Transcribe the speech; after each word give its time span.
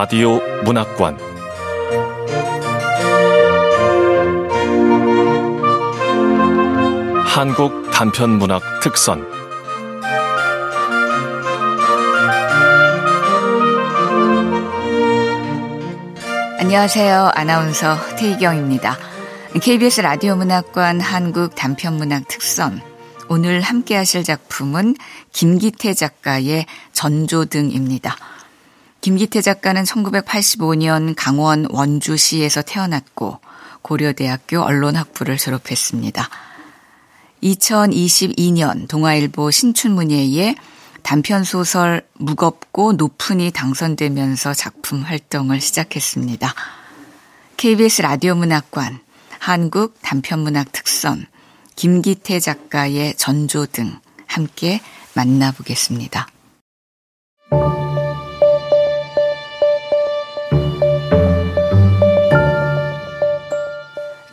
라디오 0.00 0.38
문학관 0.62 1.18
한국 7.26 7.90
단편 7.90 8.38
문학 8.38 8.62
특선 8.80 9.26
안녕하세요. 16.60 17.32
아나운서 17.34 17.96
태희경입니다. 18.18 18.96
KBS 19.60 20.02
라디오 20.02 20.36
문학관 20.36 21.00
한국 21.00 21.56
단편 21.56 21.94
문학 21.94 22.28
특선 22.28 22.80
오늘 23.28 23.62
함께 23.62 23.96
하실 23.96 24.22
작품은 24.22 24.94
김기태 25.32 25.92
작가의 25.92 26.66
전조등입니다. 26.92 28.37
김기태 29.08 29.40
작가는 29.40 29.82
1985년 29.84 31.14
강원 31.16 31.66
원주시에서 31.70 32.60
태어났고 32.60 33.40
고려대학교 33.80 34.60
언론학부를 34.60 35.38
졸업했습니다. 35.38 36.28
2022년 37.42 38.86
동아일보 38.86 39.50
신춘문예에 39.50 40.56
단편 41.02 41.42
소설 41.42 42.02
무겁고 42.18 42.92
높은이 42.92 43.50
당선되면서 43.50 44.52
작품 44.52 45.00
활동을 45.00 45.62
시작했습니다. 45.62 46.52
KBS 47.56 48.02
라디오 48.02 48.34
문학관, 48.34 49.00
한국 49.38 49.94
단편문학 50.02 50.70
특선, 50.70 51.24
김기태 51.76 52.40
작가의 52.40 53.14
전조 53.16 53.64
등 53.64 53.98
함께 54.26 54.82
만나보겠습니다. 55.14 56.28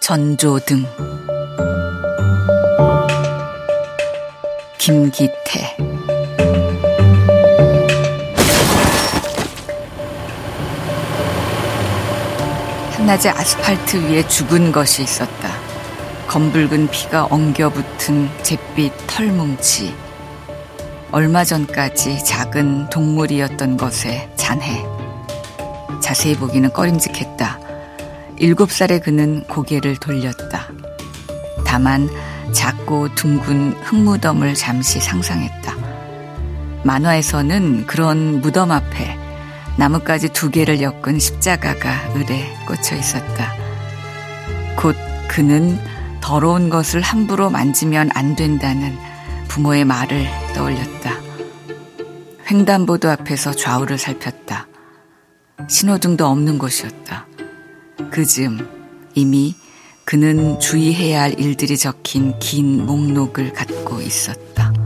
전조등 0.05 0.85
김기태 4.77 5.75
한낮에 12.91 13.29
아스팔트 13.29 13.97
위에 14.07 14.27
죽은 14.27 14.71
것이 14.71 15.01
있었다. 15.01 15.49
검붉은 16.27 16.87
피가 16.91 17.25
엉겨붙은 17.31 18.29
잿빛 18.43 18.93
털뭉치. 19.07 19.95
얼마 21.11 21.43
전까지 21.43 22.23
작은 22.23 22.91
동물이었던 22.91 23.75
것에 23.77 24.29
잔해. 24.35 24.85
자세히 25.99 26.35
보기는 26.35 26.71
꺼림직했다. 26.71 27.64
일곱 28.37 28.71
살의 28.71 29.01
그는 29.01 29.43
고개를 29.47 29.97
돌렸다. 29.97 30.67
다만 31.65 32.09
작고 32.51 33.15
둥근 33.15 33.71
흙무덤을 33.81 34.53
잠시 34.53 34.99
상상했다. 34.99 35.75
만화에서는 36.83 37.85
그런 37.87 38.41
무덤 38.41 38.71
앞에 38.71 39.17
나뭇가지 39.77 40.29
두 40.29 40.51
개를 40.51 40.81
엮은 40.81 41.19
십자가가 41.19 42.13
을에 42.15 42.53
꽂혀 42.67 42.95
있었다. 42.95 43.53
곧 44.77 44.95
그는 45.27 45.77
더러운 46.21 46.69
것을 46.69 47.01
함부로 47.01 47.49
만지면 47.49 48.09
안 48.13 48.35
된다는 48.35 48.97
부모의 49.47 49.85
말을 49.85 50.27
떠올렸다. 50.53 51.13
횡단보도 52.49 53.09
앞에서 53.09 53.51
좌우를 53.51 53.97
살폈다. 53.97 54.67
신호등도 55.67 56.25
없는 56.25 56.57
곳이었다. 56.57 57.25
그 58.11 58.25
즈음 58.25 58.67
이미 59.15 59.55
그는 60.03 60.59
주의해야 60.59 61.23
할 61.23 61.39
일들이 61.39 61.77
적힌 61.77 62.37
긴 62.39 62.85
목록을 62.85 63.53
갖고 63.53 64.01
있었다. 64.01 64.84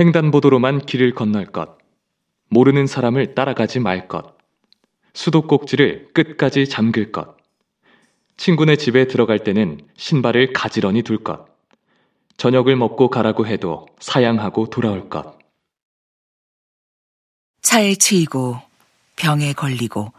횡단보도로만 0.00 0.86
길을 0.86 1.14
건널 1.14 1.44
것. 1.44 1.76
모르는 2.48 2.86
사람을 2.86 3.34
따라가지 3.34 3.80
말 3.80 4.08
것. 4.08 4.34
수도꼭지를 5.12 6.08
끝까지 6.14 6.66
잠글 6.66 7.12
것. 7.12 7.36
친구네 8.38 8.76
집에 8.76 9.06
들어갈 9.06 9.40
때는 9.40 9.82
신발을 9.98 10.54
가지런히 10.54 11.02
둘 11.02 11.18
것. 11.18 11.46
저녁을 12.38 12.76
먹고 12.76 13.10
가라고 13.10 13.46
해도 13.46 13.86
사양하고 13.98 14.70
돌아올 14.70 15.10
것. 15.10 15.38
차에 17.60 17.94
치이고 17.96 18.58
병에 19.16 19.52
걸리고 19.52 20.14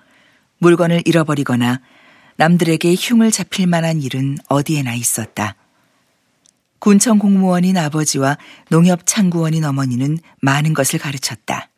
물건을 0.60 1.02
잃어버리거나 1.06 1.82
남들에게 2.36 2.94
흉을 2.94 3.32
잡힐 3.32 3.66
만한 3.66 4.04
일은 4.04 4.38
어디에나 4.48 4.94
있었다. 4.94 5.56
군청 6.82 7.20
공무원인 7.20 7.78
아버지와 7.78 8.40
농협 8.70 9.02
창구원인 9.06 9.64
어머니는 9.66 10.18
많은 10.42 10.74
것을 10.74 10.98
가르쳤다. 10.98 11.70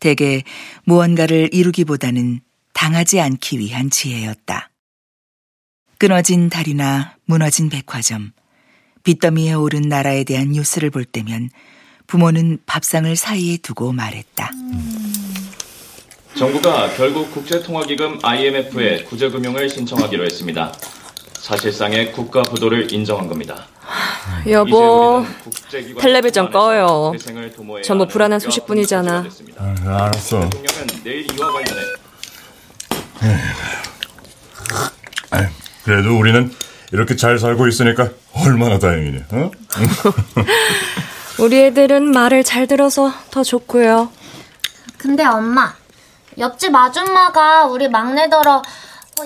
대개 0.00 0.42
무언가를 0.82 1.48
이루기보다는 1.52 2.40
당하지 2.72 3.20
않기 3.20 3.60
위한 3.60 3.88
지혜였다. 3.88 4.70
끊어진 5.96 6.50
다리나 6.50 7.18
무너진 7.24 7.68
백화점, 7.68 8.32
빚더미에 9.04 9.52
오른 9.52 9.82
나라에 9.82 10.24
대한 10.24 10.48
뉴스를 10.48 10.90
볼 10.90 11.04
때면 11.04 11.48
부모는 12.08 12.58
밥상을 12.66 13.14
사이에 13.14 13.58
두고 13.58 13.92
말했다. 13.92 14.50
음. 14.52 15.14
정부가 16.34 16.92
결국 16.96 17.30
국제통화기금 17.30 18.18
IMF에 18.24 19.04
구제금융을 19.04 19.68
신청하기로 19.68 20.24
했습니다. 20.24 20.72
사실상의 21.34 22.10
국가 22.10 22.42
부도를 22.42 22.92
인정한 22.92 23.28
겁니다. 23.28 23.68
여보, 24.48 25.24
텔레비전 26.00 26.50
꺼요. 26.50 27.12
전부 27.84 28.06
불안한 28.06 28.40
소식뿐이잖아. 28.40 29.24
아, 29.58 29.74
알았어. 29.86 30.48
그래도 35.84 36.18
우리는 36.18 36.52
이렇게 36.92 37.16
잘 37.16 37.38
살고 37.38 37.68
있으니까 37.68 38.10
얼마나 38.34 38.78
다행이냐. 38.78 39.20
어? 39.32 39.50
우리 41.40 41.64
애들은 41.64 42.10
말을 42.10 42.44
잘 42.44 42.66
들어서 42.66 43.12
더 43.30 43.42
좋고요. 43.42 44.10
근데 44.98 45.24
엄마, 45.24 45.74
옆집 46.38 46.74
아줌마가 46.74 47.66
우리 47.66 47.88
막내더러 47.88 48.62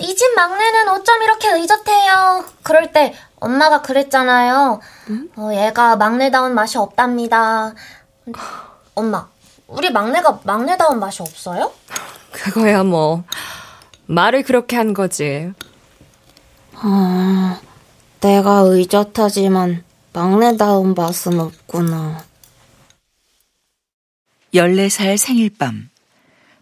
이 0.01 0.13
집 0.15 0.33
막내는 0.35 0.89
어쩜 0.89 1.21
이렇게 1.23 1.49
의젓해요. 1.51 2.45
그럴 2.63 2.91
때 2.91 3.13
엄마가 3.45 3.83
그랬잖아요. 3.83 4.79
응? 5.11 5.29
어, 5.35 5.51
얘가 5.53 5.95
막내다운 5.95 6.55
맛이 6.55 6.79
없답니다. 6.79 7.75
엄마, 8.95 9.27
우리 9.67 9.91
막내가 9.91 10.39
막내다운 10.43 10.99
맛이 10.99 11.21
없어요? 11.21 11.71
그거야 12.31 12.83
뭐 12.83 13.23
말을 14.07 14.41
그렇게 14.41 14.75
한 14.75 14.95
거지. 14.95 15.53
아, 16.73 17.59
내가 18.19 18.61
의젓하지만 18.61 19.83
막내다운 20.11 20.95
맛은 20.95 21.39
없구나. 21.39 22.23
14살 24.55 25.17
생일밤. 25.17 25.89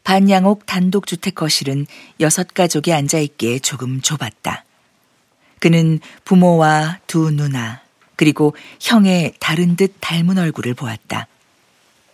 반양옥 0.04 0.66
단독주택 0.66 1.36
거실은 1.36 1.86
여섯 2.20 2.54
가족이 2.54 2.92
앉아있기에 2.92 3.60
조금 3.60 4.02
좁았다. 4.02 4.66
그는 5.64 6.02
부모와 6.26 7.00
두 7.08 7.32
누나, 7.32 7.80
그리고 8.18 8.54
형의 8.82 9.34
다른 9.40 9.78
듯 9.78 9.96
닮은 10.02 10.38
얼굴을 10.38 10.74
보았다. 10.74 11.28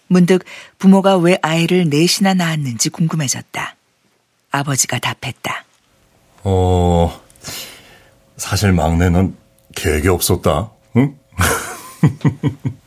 문득 0.05 0.45
부모가 0.77 1.17
왜 1.17 1.39
아이를 1.41 1.89
넷이나 1.89 2.35
낳았는지 2.35 2.91
궁금해졌다. 2.91 3.75
아버지가 4.51 4.99
답했다. 4.99 5.65
어, 6.43 7.19
사실 8.37 8.71
막내는 8.71 9.35
계획이 9.75 10.09
없었다. 10.09 10.69
응? 10.97 11.17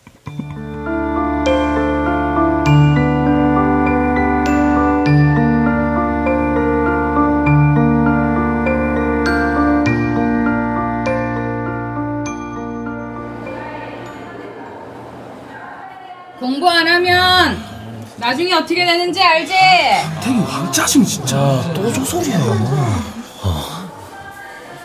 나중에 18.23 18.53
어떻게 18.55 18.87
되는지 18.87 19.21
알지? 19.21 19.53
댕이 20.23 20.39
왕짜증 20.45 21.05
진짜. 21.05 21.37
또 21.75 21.93
저 21.93 22.05
소리야. 22.05 22.39
어, 23.43 23.91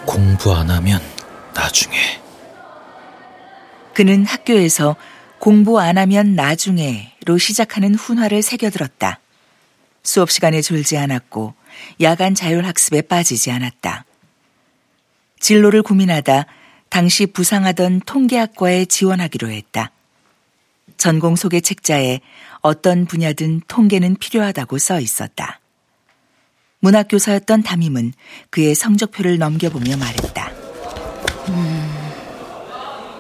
공부 0.08 0.52
안 0.56 0.72
하면 0.72 1.00
나중에. 1.54 1.96
그는 3.94 4.26
학교에서 4.26 4.96
공부 5.38 5.80
안 5.80 6.00
하면 6.00 6.34
나중에로 6.34 7.38
시작하는 7.38 7.94
훈화를 7.94 8.42
새겨들었다. 8.42 9.20
수업 10.02 10.32
시간에 10.32 10.64
졸지 10.64 10.98
않았고 10.98 11.54
야간 12.02 12.34
자율학습에 12.34 13.04
빠지지 13.04 13.52
않았다. 13.52 14.06
진로를 15.40 15.84
고민하다 15.84 16.48
당시 16.90 17.28
부상하던 17.28 18.02
통계학과에 18.08 18.86
지원하기로 18.86 19.52
했다. 19.52 19.92
전공 20.98 21.36
소개 21.36 21.62
책자에 21.62 22.22
어떤 22.62 23.06
분야든 23.06 23.62
통계는 23.68 24.18
필요하다고 24.20 24.78
써 24.78 25.00
있었다. 25.00 25.60
문학교사였던 26.80 27.64
담임은 27.64 28.14
그의 28.50 28.76
성적표를 28.76 29.38
넘겨보며 29.38 29.98
말했다. 29.98 30.52
음, 31.50 31.92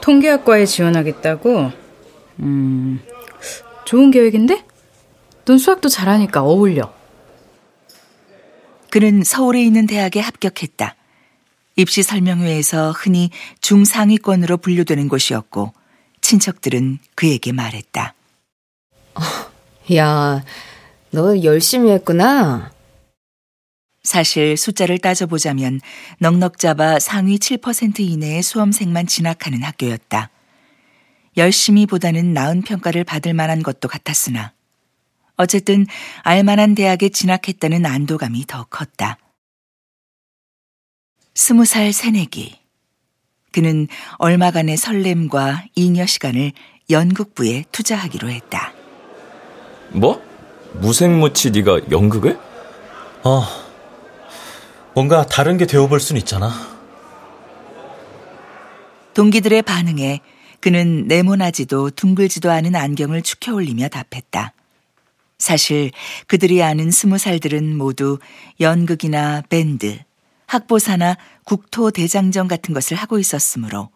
통계학과에 0.01 0.65
지원하겠다고? 0.65 1.71
음, 2.39 2.99
좋은 3.85 4.11
계획인데? 4.11 4.63
넌 5.45 5.57
수학도 5.57 5.89
잘하니까 5.89 6.43
어울려. 6.43 6.93
그는 8.89 9.23
서울에 9.23 9.63
있는 9.63 9.87
대학에 9.87 10.19
합격했다. 10.19 10.95
입시 11.75 12.03
설명회에서 12.03 12.91
흔히 12.91 13.29
중상위권으로 13.61 14.57
분류되는 14.57 15.07
곳이었고 15.07 15.73
친척들은 16.27 16.99
그에게 17.15 17.53
말했다. 17.53 18.13
야, 19.95 20.43
너 21.11 21.41
열심히 21.41 21.89
했구나. 21.91 22.73
사실 24.03 24.57
숫자를 24.57 24.97
따져보자면 24.97 25.79
넉넉 26.19 26.57
잡아 26.57 26.99
상위 26.99 27.37
7% 27.37 28.01
이내의 28.01 28.43
수험생만 28.43 29.07
진학하는 29.07 29.63
학교였다. 29.63 30.29
열심히보다는 31.37 32.33
나은 32.33 32.61
평가를 32.63 33.05
받을 33.05 33.33
만한 33.33 33.63
것도 33.63 33.87
같았으나 33.87 34.51
어쨌든 35.37 35.85
알만한 36.23 36.75
대학에 36.75 37.07
진학했다는 37.07 37.85
안도감이 37.85 38.45
더 38.47 38.65
컸다. 38.65 39.17
스무 41.35 41.63
살 41.63 41.93
새내기. 41.93 42.66
그는 43.57 43.87
얼마간의 44.19 44.77
설렘과 44.77 45.63
잉여 45.73 46.05
시간을 46.05 46.51
연극부에 46.91 47.63
투자하기로 47.71 48.29
했다. 48.29 48.71
뭐? 49.89 50.21
무생무치 50.73 51.49
네가 51.49 51.89
연극을? 51.89 52.39
어. 53.23 53.43
뭔가 54.93 55.25
다른 55.25 55.57
게 55.57 55.65
되어볼 55.65 55.99
순 55.99 56.17
있잖아. 56.17 56.51
동기들의 59.15 59.63
반응에 59.63 60.19
그는 60.59 61.07
네모나지도 61.07 61.89
둥글지도 61.89 62.51
않은 62.51 62.75
안경을 62.75 63.23
축혀 63.23 63.55
올리며 63.55 63.87
답했다. 63.87 64.53
사실 65.39 65.89
그들이 66.27 66.61
아는 66.61 66.91
스무 66.91 67.17
살들은 67.17 67.75
모두 67.75 68.19
연극이나 68.59 69.41
밴드, 69.49 69.97
학보사나 70.45 71.17
국토 71.51 71.91
대장정 71.91 72.49
같은 72.49 72.73
것을 72.73 72.97
하고 72.97 73.19
있었으므로 73.19 73.89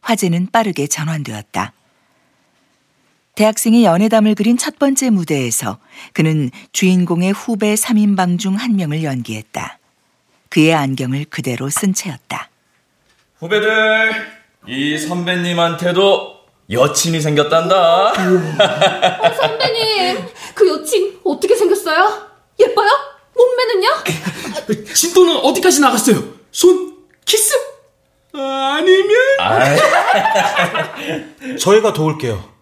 화제는 0.00 0.48
빠르게 0.50 0.88
전환되었다. 0.88 1.72
대학생이 3.36 3.84
연애담을 3.84 4.34
그린 4.34 4.56
첫 4.58 4.76
번째 4.80 5.10
무대에서 5.10 5.78
그는 6.14 6.50
주인공의 6.72 7.30
후배 7.30 7.74
3인방 7.74 8.40
중 8.40 8.56
한 8.56 8.74
명을 8.74 9.04
연기했다. 9.04 9.78
그의 10.48 10.74
안경을 10.74 11.26
그대로 11.26 11.70
쓴 11.70 11.94
채였다. 11.94 12.50
후배들, 13.38 14.26
이 14.66 14.98
선배님한테도 14.98 16.34
여친이 16.70 17.20
생겼단다. 17.20 18.08
어, 18.10 19.32
선배님, 19.34 20.26
그 20.56 20.68
여친 20.68 21.20
어떻게 21.24 21.54
생겼어요? 21.54 22.30
예뻐요? 22.58 22.88
몸매는요? 23.36 23.88
진도는 24.92 25.36
어디까지 25.36 25.80
나갔어요? 25.80 26.34
손? 26.50 26.95
키스? 27.26 27.52
아, 28.34 28.76
아니면? 28.78 29.10
저희가 31.60 31.92
도울게요. 31.92 32.56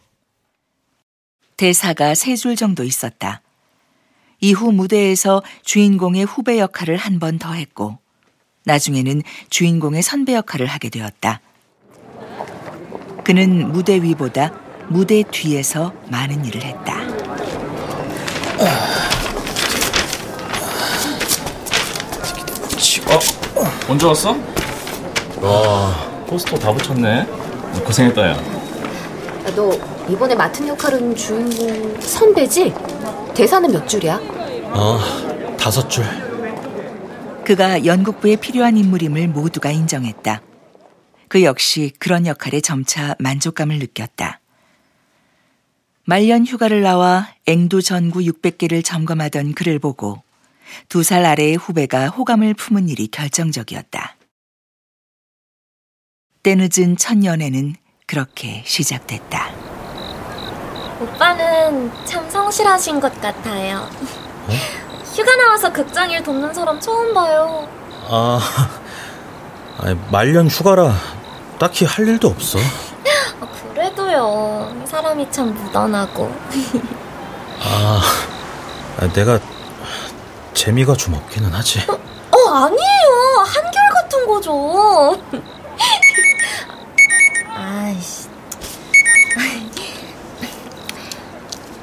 대사가 1.57 2.15
세 2.17 2.35
줄 2.37 2.57
정도 2.57 2.83
있었다. 2.85 3.41
이후 4.41 4.73
무대에서 4.73 5.43
주인공의 5.65 6.25
후배 6.25 6.59
역할을 6.59 6.97
한 6.97 7.19
번 7.21 7.39
더 7.39 7.53
했고, 7.53 7.99
나중에는 8.65 9.23
주인공의 9.51 10.03
선배 10.03 10.35
역할을 10.35 10.67
하게 10.67 10.89
되었다. 10.89 11.41
그는 13.25 13.71
무대 13.73 14.03
위보다 14.03 14.53
무대 14.89 15.23
뒤에서 15.31 15.95
많은 16.11 16.45
일을 16.45 16.63
했다. 16.63 16.95
어? 23.17 23.65
언제 23.89 24.07
왔어? 24.07 24.37
와, 25.45 26.25
포스터 26.27 26.59
다 26.59 26.73
붙였네. 26.73 27.27
고생했다, 27.85 28.31
야. 28.31 28.35
너 29.55 29.73
이번에 30.09 30.35
맡은 30.35 30.67
역할은 30.69 31.15
주인공 31.15 32.01
선배지? 32.01 32.73
대사는 33.35 33.71
몇 33.71 33.87
줄이야? 33.87 34.19
어, 34.73 34.99
다섯 35.59 35.89
줄. 35.89 36.05
그가 37.45 37.85
연극부에 37.85 38.37
필요한 38.37 38.79
인물임을 38.79 39.29
모두가 39.29 39.71
인정했다. 39.71 40.41
그 41.29 41.43
역시 41.43 41.93
그런 41.99 42.27
역할에 42.27 42.61
점차 42.63 43.15
만족감을 43.19 43.79
느꼈다. 43.81 44.41
말년 46.07 46.47
휴가를 46.47 46.81
나와 46.83 47.29
앵도 47.47 47.83
전구 47.83 48.21
600개를 48.21 48.83
점검하던 48.85 49.53
그를 49.55 49.79
보고 49.79 50.23
두 50.89 51.03
살 51.03 51.25
아래의 51.27 51.57
후배가 51.57 52.09
호감을 52.09 52.55
품은 52.55 52.89
일이 52.89 53.09
결정적이었다. 53.09 54.14
때늦은 56.45 56.99
첫 56.99 57.25
연애는 57.25 57.75
그렇게 58.07 58.63
시작됐다. 58.67 59.51
오빠는 61.01 61.91
참 62.05 62.29
성실하신 62.29 63.01
것 63.01 63.19
같아요. 63.19 63.89
휴가 65.15 65.35
나와서 65.37 65.73
극장 65.73 66.11
일 66.11 66.23
돕는 66.23 66.53
사람 66.53 66.79
처음 66.79 67.15
봐요. 67.15 67.67
아, 68.09 68.39
아니, 69.79 69.99
말년 70.11 70.49
휴가라 70.49 70.93
딱히 71.59 71.87
할 71.87 72.07
일도 72.07 72.29
없어. 72.29 72.59
아, 73.41 73.47
그래도요. 73.73 74.85
사람이 74.85 75.31
참 75.31 75.55
무던하고. 75.55 76.31
아, 77.61 78.03
아, 79.01 79.13
내가 79.15 79.41
재미가 80.53 80.95
좀 80.95 81.15
없기는 81.15 81.51
하지. 81.51 81.81
어, 81.91 81.95
어 81.95 82.55
아니에요. 82.55 83.45
한결 83.47 83.73
같은 83.95 84.27
거죠. 84.27 85.19
아이씨. 87.75 88.29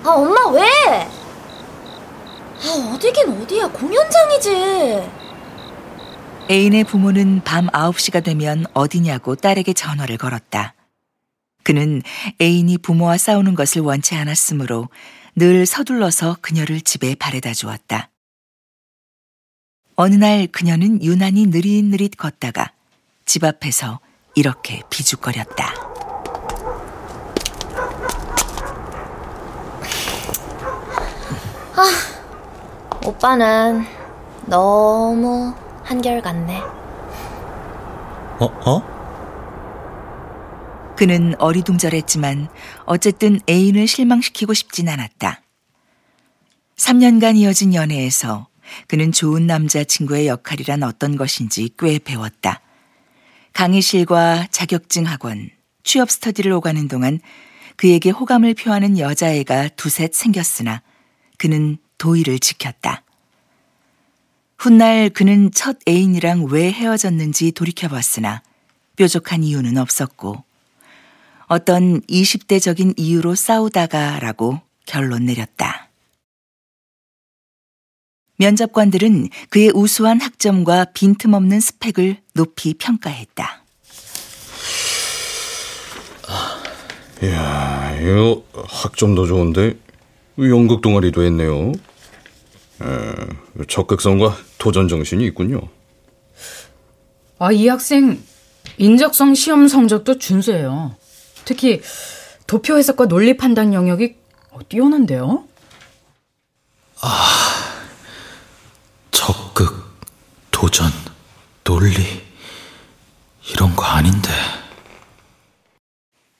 아, 0.03 0.10
엄마 0.10 0.48
왜? 0.50 0.63
아, 2.63 2.93
어디긴 2.93 3.29
어디야. 3.29 3.67
공연장이지. 3.67 4.50
애인의 6.50 6.86
부모는 6.86 7.41
밤 7.43 7.67
9시가 7.67 8.24
되면 8.24 8.65
어디냐고 8.74 9.36
딸에게 9.36 9.74
전화를 9.74 10.17
걸었다. 10.17 10.74
그는 11.63 12.01
애인이 12.41 12.77
부모와 12.79 13.17
싸우는 13.17 13.55
것을 13.55 13.81
원치 13.81 14.15
않았으므로 14.15 14.89
늘 15.36 15.65
서둘러서 15.65 16.38
그녀를 16.41 16.81
집에 16.81 17.15
바래다 17.15 17.53
주었다. 17.53 18.10
어느 19.95 20.15
날 20.15 20.48
그녀는 20.48 21.03
유난히 21.03 21.45
느릿느릿 21.48 22.17
걷다가 22.17 22.71
집 23.25 23.43
앞에서 23.43 24.00
이렇게 24.35 24.81
비죽거렸다. 24.89 25.73
아, 31.75 33.05
오빠는 33.05 33.85
너무 34.45 35.53
한결같네. 35.83 36.59
어, 38.39 38.45
어? 38.65 38.91
그는 40.95 41.33
어리둥절했지만 41.39 42.47
어쨌든 42.85 43.39
애인을 43.50 43.88
실망시키고 43.88 44.53
싶진 44.53 44.88
않았다. 44.88 45.41
3년간 46.77 47.38
이어진 47.38 47.73
연애에서 47.73 48.47
그는 48.88 49.11
좋은 49.11 49.47
남자친구의 49.47 50.27
역할이란 50.27 50.83
어떤 50.83 51.17
것인지 51.17 51.71
꽤 51.77 52.00
배웠다. 52.00 52.61
강의실과 53.53 54.48
자격증 54.51 55.05
학원, 55.05 55.50
취업 55.84 56.10
스터디를 56.10 56.51
오가는 56.53 56.88
동안 56.88 57.20
그에게 57.75 58.10
호감을 58.10 58.53
표하는 58.53 58.98
여자애가 58.98 59.70
두셋 59.70 60.13
생겼으나 60.13 60.81
그는 61.38 61.77
도의를 61.98 62.39
지켰다. 62.39 63.03
훗날 64.58 65.10
그는 65.10 65.51
첫 65.51 65.77
애인이랑 65.88 66.46
왜 66.50 66.72
헤어졌는지 66.72 67.51
돌이켜봤으나 67.51 68.43
뾰족한 68.96 69.43
이유는 69.43 69.77
없었고 69.77 70.43
어떤 71.48 72.01
20대적인 72.01 72.93
이유로 72.98 73.36
싸우다가라고 73.36 74.62
결론 74.86 75.25
내렸다. 75.25 75.90
면접관들은 78.41 79.29
그의 79.50 79.71
우수한 79.74 80.19
학점과 80.19 80.86
빈틈없는 80.93 81.60
스펙을 81.60 82.17
높이 82.33 82.74
평가했다. 82.74 83.63
이야, 87.24 87.95
이거 88.01 88.43
학점도 88.67 89.27
좋은데 89.27 89.77
연극 90.39 90.81
동아리도 90.81 91.21
했네요. 91.24 91.71
에, 92.81 93.65
적극성과 93.67 94.36
도전 94.57 94.88
정신이 94.88 95.24
있군요. 95.27 95.62
아, 97.38 97.51
이 97.51 97.67
학생 97.67 98.19
인적성 98.79 99.36
시험 99.36 99.67
성적도 99.67 100.17
준수해요. 100.17 100.95
특히 101.45 101.81
도표 102.48 102.77
해석과 102.77 103.07
논리 103.07 103.38
판단 103.38 103.75
영역이 103.75 104.15
뛰어난데요. 104.67 105.43
아, 107.01 107.61
적극, 109.23 109.99
도전, 110.49 110.87
논리 111.63 111.93
이런 113.51 113.75
거 113.75 113.83
아닌데. 113.83 114.29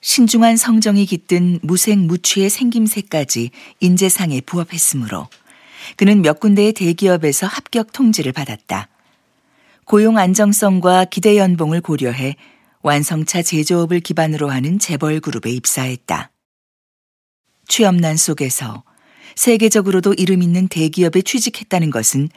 신중한 0.00 0.56
성정이 0.56 1.06
깃든 1.06 1.60
무색무취의 1.62 2.50
생김새까지 2.50 3.52
인재상에 3.78 4.40
부합했으므로 4.40 5.28
그는 5.96 6.22
몇 6.22 6.40
군데의 6.40 6.72
대기업에서 6.72 7.46
합격 7.46 7.92
통지를 7.92 8.32
받았다. 8.32 8.88
고용 9.84 10.18
안정성과 10.18 11.04
기대 11.04 11.38
연봉을 11.38 11.82
고려해 11.82 12.34
완성차 12.82 13.42
제조업을 13.42 14.00
기반으로 14.00 14.50
하는 14.50 14.80
재벌 14.80 15.20
그룹에 15.20 15.52
입사했다. 15.52 16.32
취업난 17.68 18.16
속에서 18.16 18.82
세계적으로도 19.36 20.14
이름 20.14 20.42
있는 20.42 20.66
대기업에 20.66 21.22
취직했다는 21.22 21.90
것은 21.90 22.28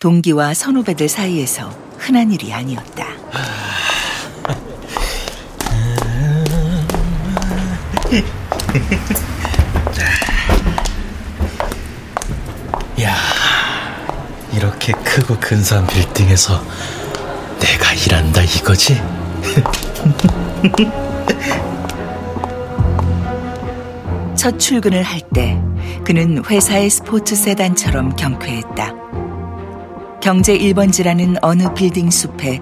동기와 0.00 0.54
선후배들 0.54 1.08
사이에서 1.08 1.68
흔한 1.98 2.32
일이 2.32 2.52
아니었다. 2.52 3.06
야, 13.02 13.14
이렇게 14.54 14.92
크고 14.92 15.36
근사한 15.40 15.86
빌딩에서 15.86 16.62
내가 17.60 17.92
일한다 17.94 18.42
이거지? 18.42 19.00
첫 24.36 24.58
출근을 24.58 25.02
할 25.04 25.20
때 25.32 25.56
그는 26.04 26.42
회사의 26.44 26.90
스포츠 26.90 27.34
세단처럼 27.36 28.16
경쾌했다. 28.16 28.92
경제 30.22 30.56
1번지라는 30.56 31.36
어느 31.42 31.74
빌딩 31.74 32.08
숲에 32.08 32.60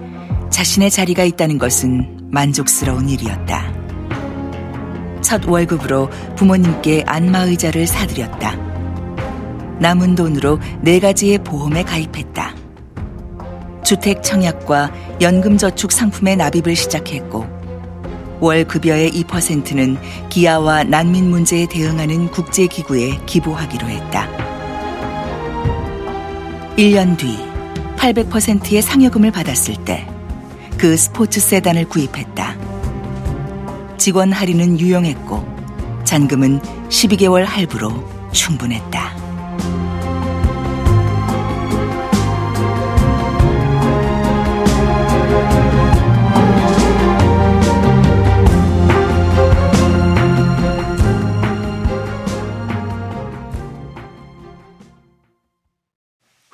자신의 0.49 0.91
자리가 0.91 1.25
있다는 1.25 1.59
것은 1.59 2.31
만족스러운 2.31 3.07
일이었다. 3.11 3.71
첫 5.21 5.47
월급으로 5.47 6.09
부모님께 6.37 7.05
안마의자를 7.07 7.87
사드렸다. 7.87 8.57
남은 9.79 10.15
돈으로 10.15 10.59
네 10.81 10.99
가지의 11.01 11.45
보험에 11.45 11.83
가입했다. 11.83 12.55
주택 13.85 14.23
청약과 14.23 15.19
연금저축 15.21 15.93
상품의 15.93 16.37
납입을 16.37 16.75
시작했고, 16.75 17.45
월 18.41 18.65
급여의 18.65 19.11
2%는 19.11 19.99
기아와 20.31 20.85
난민 20.85 21.29
문제에 21.29 21.67
대응하는 21.67 22.31
국제기구에 22.31 23.19
기부하기로 23.27 23.87
했다. 23.87 24.29
1년 26.79 27.19
뒤 27.19 27.50
800%의 28.01 28.83
상여금을 28.83 29.31
받았을 29.31 29.77
때 29.85 30.07
그 30.81 30.97
스포츠 30.97 31.41
세단을 31.41 31.91
구입했다. 31.91 32.57
직원 33.99 34.33
할인은 34.33 34.81
유용했고 34.81 35.47
잔금은 36.05 36.59
12개월 36.89 37.45
할부로 37.45 37.93
충분했다. 38.33 39.20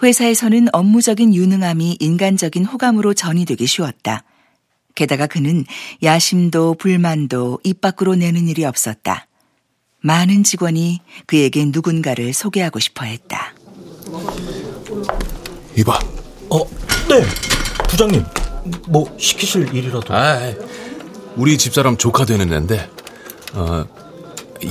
회사에서는 0.07 0.69
업무적인 0.73 1.35
유능함이 1.35 1.97
인간적인 1.99 2.65
호감으로 2.65 3.13
전이되기 3.13 3.67
쉬웠다. 3.67 4.23
게다가 4.95 5.27
그는 5.27 5.65
야심도 6.03 6.75
불만도 6.75 7.59
입 7.65 7.81
밖으로 7.81 8.15
내는 8.15 8.47
일이 8.49 8.65
없었다. 8.65 9.27
많은 10.01 10.45
직원이 10.45 11.01
그에게 11.27 11.65
누군가를 11.67 12.33
소개하고 12.33 12.79
싶어 12.79 13.05
했다. 13.05 13.53
이봐. 15.77 15.99
어, 16.51 16.65
네. 17.09 17.25
부장님, 17.89 18.25
뭐 18.89 19.13
시키실 19.19 19.75
일이라도. 19.75 20.15
아, 20.15 20.39
우리 21.35 21.59
집사람 21.59 21.97
조카 21.97 22.25
되는 22.25 22.53
애인데, 22.53 22.89
어, 23.55 23.85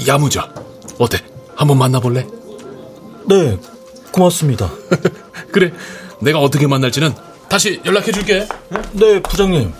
야무져. 0.07 0.49
어때? 0.97 1.17
한번 1.57 1.77
만나볼래? 1.77 2.25
네, 3.27 3.57
고맙습니다. 4.13 4.71
그래, 5.55 5.71
내가 6.19 6.39
어떻게 6.39 6.67
만날지는 6.67 7.13
다시 7.47 7.79
연락해줄게. 7.85 8.45
네, 8.91 9.21
부장님. 9.21 9.71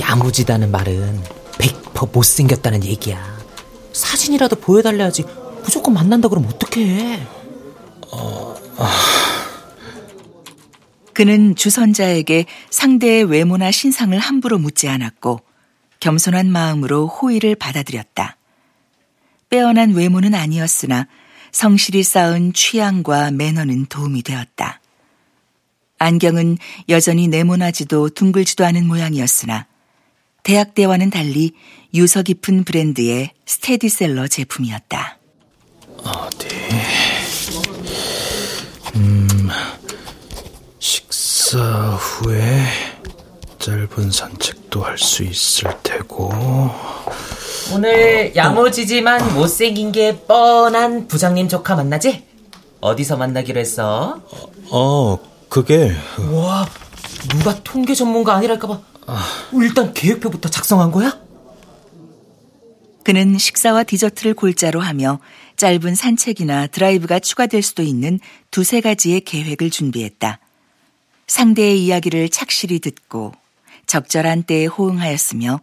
야무지다는 0.00 0.70
말은 0.70 1.22
100% 1.58 2.10
못생겼다는 2.10 2.84
얘기야. 2.84 3.22
사진이라도 3.92 4.56
보여달래야지. 4.56 5.24
무조건 5.62 5.92
만난다 5.92 6.28
그러면 6.28 6.50
어떡해. 6.54 7.26
어... 8.12 8.54
아... 8.78 8.90
그는 11.12 11.54
주선자에게 11.54 12.46
상대의 12.70 13.24
외모나 13.24 13.70
신상을 13.72 14.18
함부로 14.18 14.58
묻지 14.58 14.88
않았고 14.88 15.42
겸손한 16.00 16.50
마음으로 16.50 17.08
호의를 17.08 17.56
받아들였다. 17.56 18.38
빼어난 19.50 19.92
외모는 19.92 20.34
아니었으나 20.34 21.08
성실히 21.52 22.02
쌓은 22.02 22.52
취향과 22.52 23.30
매너는 23.32 23.86
도움이 23.86 24.22
되었다. 24.22 24.80
안경은 25.98 26.58
여전히 26.88 27.28
네모나지도 27.28 28.10
둥글지도 28.10 28.64
않은 28.64 28.86
모양이었으나 28.86 29.66
대학 30.44 30.74
때와는 30.74 31.10
달리 31.10 31.52
유서 31.94 32.22
깊은 32.22 32.64
브랜드의 32.64 33.32
스테디셀러 33.46 34.28
제품이었다. 34.28 35.18
어디? 36.04 36.48
음, 38.94 39.48
식사 40.78 41.58
후에 41.96 42.62
짧은 43.58 44.10
산책도 44.10 44.84
할 44.84 44.96
수 44.98 45.24
있을 45.24 45.70
테고. 45.82 46.30
오늘 47.74 48.34
야무지지만 48.34 49.34
못생긴 49.34 49.92
게 49.92 50.18
뻔한 50.20 51.06
부장님 51.06 51.48
조카 51.48 51.74
만나지? 51.76 52.24
어디서 52.80 53.16
만나기로 53.16 53.60
했어? 53.60 54.20
어, 54.70 55.18
그게. 55.48 55.92
와, 56.32 56.66
누가 57.30 57.54
통계 57.62 57.94
전문가 57.94 58.34
아니랄까봐. 58.34 58.80
아... 59.06 59.24
일단 59.52 59.92
계획표부터 59.92 60.48
작성한 60.48 60.90
거야? 60.92 61.18
그는 63.04 63.38
식사와 63.38 63.84
디저트를 63.84 64.34
골자로 64.34 64.80
하며 64.80 65.18
짧은 65.56 65.94
산책이나 65.94 66.68
드라이브가 66.68 67.18
추가될 67.18 67.62
수도 67.62 67.82
있는 67.82 68.20
두세 68.50 68.80
가지의 68.80 69.22
계획을 69.22 69.70
준비했다. 69.70 70.38
상대의 71.26 71.84
이야기를 71.84 72.28
착실히 72.28 72.78
듣고 72.78 73.32
적절한 73.86 74.44
때에 74.44 74.66
호응하였으며 74.66 75.60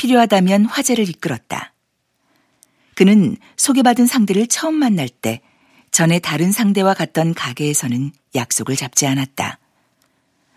필요하다면 0.00 0.64
화제를 0.64 1.10
이끌었다. 1.10 1.74
그는 2.94 3.36
소개받은 3.58 4.06
상대를 4.06 4.46
처음 4.46 4.74
만날 4.76 5.10
때 5.10 5.42
전에 5.90 6.20
다른 6.20 6.52
상대와 6.52 6.94
갔던 6.94 7.34
가게에서는 7.34 8.10
약속을 8.34 8.76
잡지 8.76 9.06
않았다. 9.06 9.58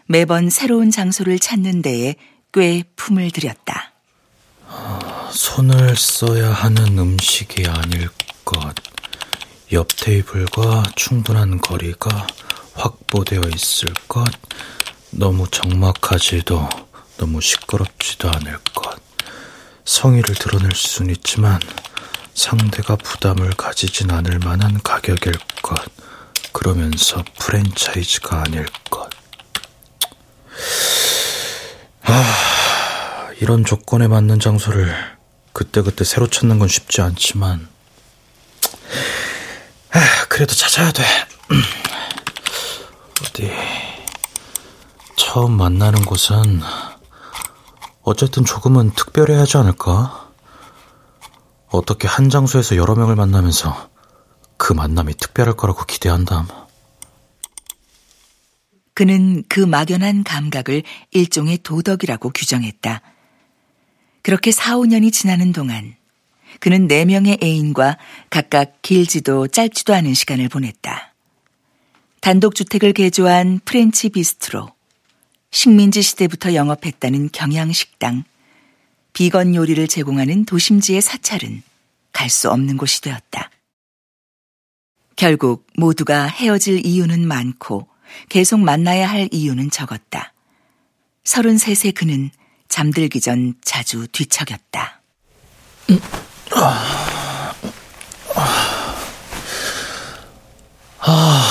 매번 0.06 0.50
새로운 0.50 0.92
장소를 0.92 1.40
찾는 1.40 1.82
데에 1.82 2.16
꽤 2.54 2.84
품을 2.96 3.32
들였다. 3.32 3.92
손을 5.32 5.98
써야 5.98 6.50
하는 6.52 6.98
음식이 6.98 7.68
아닐 7.68 8.08
것. 8.46 8.74
옆 9.74 9.90
테이블과 9.98 10.84
충분한 10.96 11.60
거리가 11.60 12.28
확보되어 12.76 13.42
있을 13.54 13.94
것. 14.08 14.24
너무 15.12 15.48
적막하지도 15.50 16.70
너무 17.18 17.42
시끄럽지도 17.42 18.30
않을 18.30 18.58
것. 18.74 18.83
성의를 19.86 20.36
드러낼 20.36 20.72
수는 20.74 21.12
있지만 21.16 21.60
상대가 22.34 22.96
부담을 22.96 23.52
가지진 23.52 24.12
않을 24.12 24.40
만한 24.40 24.82
가격일 24.82 25.34
것. 25.62 25.78
그러면서 26.52 27.24
프랜차이즈가 27.40 28.42
아닐 28.42 28.66
것. 28.90 29.10
아, 32.04 33.30
이런 33.40 33.66
조건에 33.66 34.08
맞는 34.08 34.40
장소를 34.40 34.94
그때그때 35.52 36.04
새로 36.04 36.28
찾는 36.28 36.60
건 36.60 36.68
쉽지 36.68 37.02
않지만, 37.02 37.68
아, 39.92 40.26
그래도 40.30 40.54
찾아야 40.56 40.92
돼. 40.92 41.04
어디, 43.22 43.52
처음 45.18 45.54
만나는 45.54 46.04
곳은 46.06 46.62
어쨌든 48.04 48.44
조금은 48.44 48.92
특별해야 48.92 49.40
하지 49.40 49.58
않을까? 49.58 50.30
어떻게 51.68 52.08
한 52.08 52.30
장소에서 52.30 52.76
여러 52.76 52.96
명을 52.96 53.16
만나면서 53.16 53.90
그 54.58 54.74
만남이 54.74 55.16
특별할 55.16 55.56
거라고 55.56 55.86
기대한담. 55.86 56.48
그는 58.94 59.44
그 59.50 59.60
막연한 59.60 60.24
감각을 60.24 60.84
일종의 61.12 61.60
도덕이라고 61.64 62.30
규정했다. 62.30 63.02
그렇게 64.22 64.52
4, 64.52 64.78
5년이 64.78 65.12
지나는 65.12 65.52
동안 65.52 65.96
그는 66.60 66.88
네 66.88 67.06
명의 67.06 67.40
애인과 67.42 67.98
각각 68.30 68.82
길지도 68.82 69.48
짧지도 69.48 69.94
않은 69.96 70.14
시간을 70.14 70.50
보냈다. 70.50 71.14
단독주택을 72.22 72.94
개조한 72.94 73.60
French 73.66 74.10
bistro, 74.10 74.70
식민지 75.54 76.02
시대부터 76.02 76.56
영업했다는 76.56 77.30
경양식당, 77.32 78.24
비건 79.14 79.54
요리를 79.54 79.88
제공하는 79.88 80.46
도심지의 80.46 81.02
사찰은 81.02 81.62
갈 82.12 82.30
수 82.30 82.50
없는 82.50 82.76
곳이 82.78 83.02
되었다. 83.02 83.52
결국 85.16 85.68
모두가 85.78 86.26
헤어질 86.26 86.86
이유는 86.86 87.28
많고 87.28 87.88
계속 88.30 88.60
만나야 88.60 89.08
할 89.08 89.30
이유는 89.32 89.70
적었다. 89.70 90.34
33세 91.24 91.94
그는 91.94 92.32
잠들기 92.68 93.22
전 93.22 93.54
자주 93.64 94.08
뒤척였다. 94.08 95.02
아, 101.06 101.44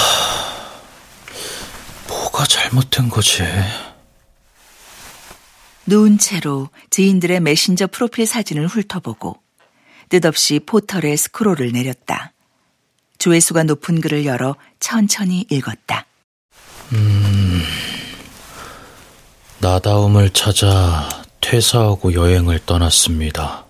뭐가 2.09 2.45
잘못된 2.47 3.09
거지? 3.09 3.45
누운 5.87 6.19
채로 6.19 6.69
지인들의 6.91 7.41
메신저 7.41 7.87
프로필 7.89 8.27
사진을 8.27 8.67
훑어보고 8.67 9.37
뜻없이 10.09 10.61
포털에 10.61 11.17
스크롤을 11.17 11.73
내렸다. 11.73 12.33
조회수가 13.19 13.65
높은 13.65 14.01
글을 14.01 14.27
열어 14.27 14.57
천천히 14.81 15.47
읽었다. 15.49 16.07
음, 16.93 17.63
나다움을 19.61 20.31
찾아 20.31 21.09
퇴사하고 21.41 22.15
여행을 22.15 22.61
떠났습니다. 22.67 23.65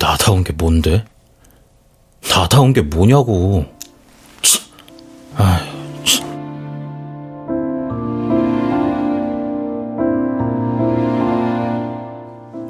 나다운 0.00 0.44
게 0.44 0.52
뭔데? 0.52 1.04
나다운 2.22 2.72
게 2.72 2.80
뭐냐고. 2.80 3.66
아 5.36 5.71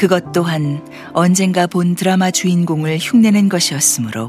그것 0.03 0.33
또한 0.33 0.85
언젠가 1.13 1.69
본 1.69 1.95
드라마 1.95 2.33
주인공을 2.33 2.99
흉내낸 3.01 3.49
것이었으므로 3.49 4.29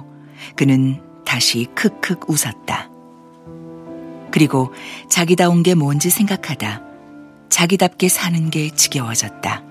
그는 0.56 1.02
다시 1.26 1.66
크크 1.74 2.18
웃었다. 2.28 2.92
그리고 4.30 4.72
자기다운 5.10 5.64
게 5.64 5.74
뭔지 5.74 6.12
생각하다 6.12 6.84
자기답게 7.50 8.08
사는 8.08 8.52
게 8.52 8.70
지겨워졌다. 8.70 9.64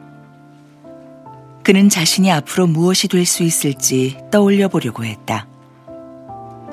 그는 1.62 1.88
자신이 1.88 2.32
앞으로 2.32 2.66
무엇이 2.66 3.06
될 3.06 3.24
수 3.24 3.44
있을지 3.44 4.18
떠올려 4.32 4.66
보려고 4.66 5.04
했다. 5.04 5.46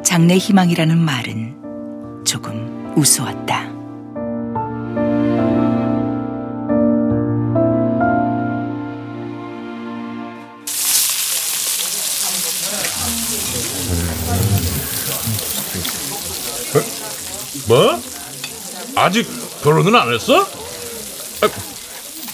장래 0.03 0.37
희망이라는 0.37 0.97
말은 0.97 2.23
조금 2.25 2.95
우스웠다. 2.97 3.78
뭐? 17.67 17.99
아직 18.95 19.27
결혼은 19.63 19.95
안 19.95 20.13
했어? 20.13 20.41
아, 20.41 21.49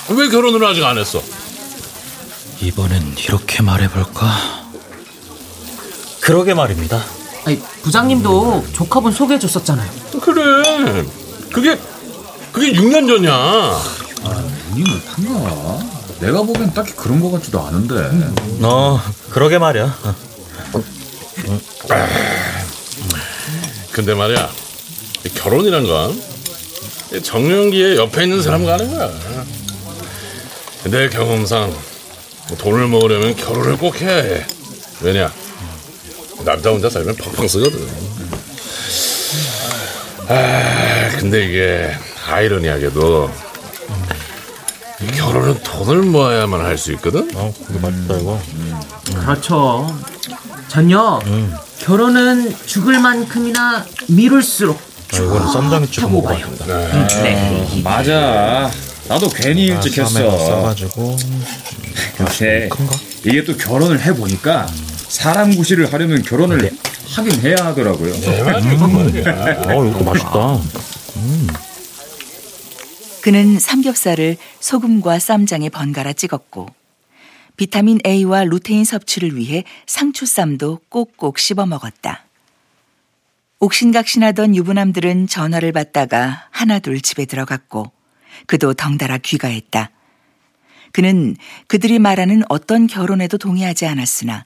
왜 0.09 0.27
결혼을 0.29 0.63
아직 0.65 0.83
안 0.83 0.97
했어? 0.97 1.21
이번엔 2.61 3.15
이렇게 3.17 3.61
말해볼까? 3.61 4.65
그러게 6.21 6.53
말입니다. 6.53 7.03
아니, 7.45 7.59
부장님도 7.83 8.67
조카분 8.73 9.11
소개해줬었잖아요. 9.11 9.89
그래. 10.21 11.05
그게 11.53 11.79
그게 12.51 12.71
6년 12.73 13.07
전이야. 13.07 13.31
아, 13.33 14.43
운이 14.71 14.83
못한가? 14.89 15.79
내가 16.19 16.41
보기엔 16.41 16.73
딱히 16.73 16.93
그런 16.95 17.19
것 17.19 17.31
같지도 17.31 17.61
않은데. 17.61 17.95
어, 18.61 18.99
그러게 19.29 19.59
말이야. 19.59 19.95
근데 23.95 24.13
말이야. 24.13 24.51
결혼이란 25.35 25.87
건 25.87 26.21
정년기에 27.23 27.95
옆에 27.95 28.23
있는 28.23 28.41
사람과 28.41 28.73
하는 28.73 28.91
거야. 28.93 29.09
내 30.83 31.07
경험상 31.07 31.73
돈을 32.57 32.87
모으려면 32.87 33.33
결혼을 33.37 33.77
꼭 33.77 34.01
해야 34.01 34.17
해. 34.17 34.45
왜냐? 34.99 35.31
남자 36.43 36.71
혼자 36.71 36.89
살면 36.89 37.15
펑펑 37.15 37.47
쓰거든. 37.47 37.87
아, 40.27 41.09
근데 41.17 41.45
이게 41.45 41.95
아이러니하게도 42.27 43.31
결혼은 45.15 45.63
돈을 45.63 46.01
모아야만 46.01 46.59
할 46.65 46.77
수 46.77 46.91
있거든. 46.95 47.29
어, 47.33 47.53
그게 47.65 47.79
맞다 47.79 48.17
이거. 48.19 48.41
음. 48.55 48.79
그렇죠. 49.21 49.97
전요. 50.67 51.19
음. 51.25 51.53
결혼은 51.79 52.55
죽을 52.65 52.99
만큼이나 52.99 53.85
미룰수록 54.07 54.79
아, 55.13 55.17
이거는 55.17 55.51
쌈장에 55.51 55.85
찍어 55.87 56.09
먹어야 56.09 56.37
된다. 56.37 56.65
네. 56.65 57.07
네. 57.21 57.81
맞아. 57.83 58.71
나도 59.07 59.29
괜히 59.29 59.71
아, 59.71 59.75
일찍 59.75 59.97
했어. 59.99 60.37
싸가지고. 60.47 61.15
근데 62.17 62.69
이게 63.23 63.43
또 63.43 63.55
결혼을 63.55 64.01
해보니까 64.01 64.67
사람 65.07 65.55
구실을 65.55 65.91
하려면 65.93 66.23
결혼을 66.23 66.57
네. 66.57 66.71
하긴 67.15 67.39
해야 67.41 67.55
하더라고요. 67.67 68.13
네, 68.19 68.43
맞아. 68.43 68.59
음. 68.59 69.69
어, 69.69 69.85
이것도 69.85 70.03
맛있다. 70.03 70.53
음. 71.17 71.47
그는 73.21 73.59
삼겹살을 73.59 74.37
소금과 74.59 75.19
쌈장에 75.19 75.69
번갈아 75.69 76.13
찍었고 76.13 76.67
비타민 77.57 77.99
A와 78.05 78.43
루테인 78.43 78.83
섭취를 78.83 79.35
위해 79.35 79.63
상추쌈도 79.87 80.81
꼭꼭 80.89 81.39
씹어 81.39 81.65
먹었다. 81.65 82.25
옥신각신하던 83.59 84.55
유부남들은 84.55 85.27
전화를 85.27 85.71
받다가 85.71 86.47
하나둘 86.51 87.01
집에 87.01 87.25
들어갔고 87.25 87.91
그도 88.47 88.73
덩달아 88.73 89.17
귀가했다. 89.19 89.91
그는 90.91 91.35
그들이 91.67 91.99
말하는 91.99 92.43
어떤 92.49 92.87
결혼에도 92.87 93.37
동의하지 93.37 93.85
않았으나 93.85 94.45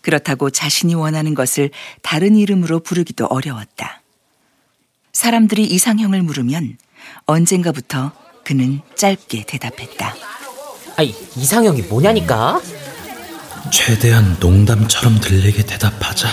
그렇다고 0.00 0.50
자신이 0.50 0.94
원하는 0.94 1.34
것을 1.34 1.70
다른 2.02 2.34
이름으로 2.34 2.80
부르기도 2.80 3.26
어려웠다. 3.26 4.02
사람들이 5.12 5.64
이상형을 5.64 6.22
물으면 6.22 6.78
언젠가부터 7.26 8.12
그는 8.44 8.80
짧게 8.94 9.44
대답했다. 9.46 10.39
아이, 11.00 11.14
이상형이 11.34 11.80
뭐냐니까? 11.84 12.60
최대한 13.72 14.36
농담처럼 14.38 15.18
들리게 15.18 15.64
대답하자. 15.64 16.28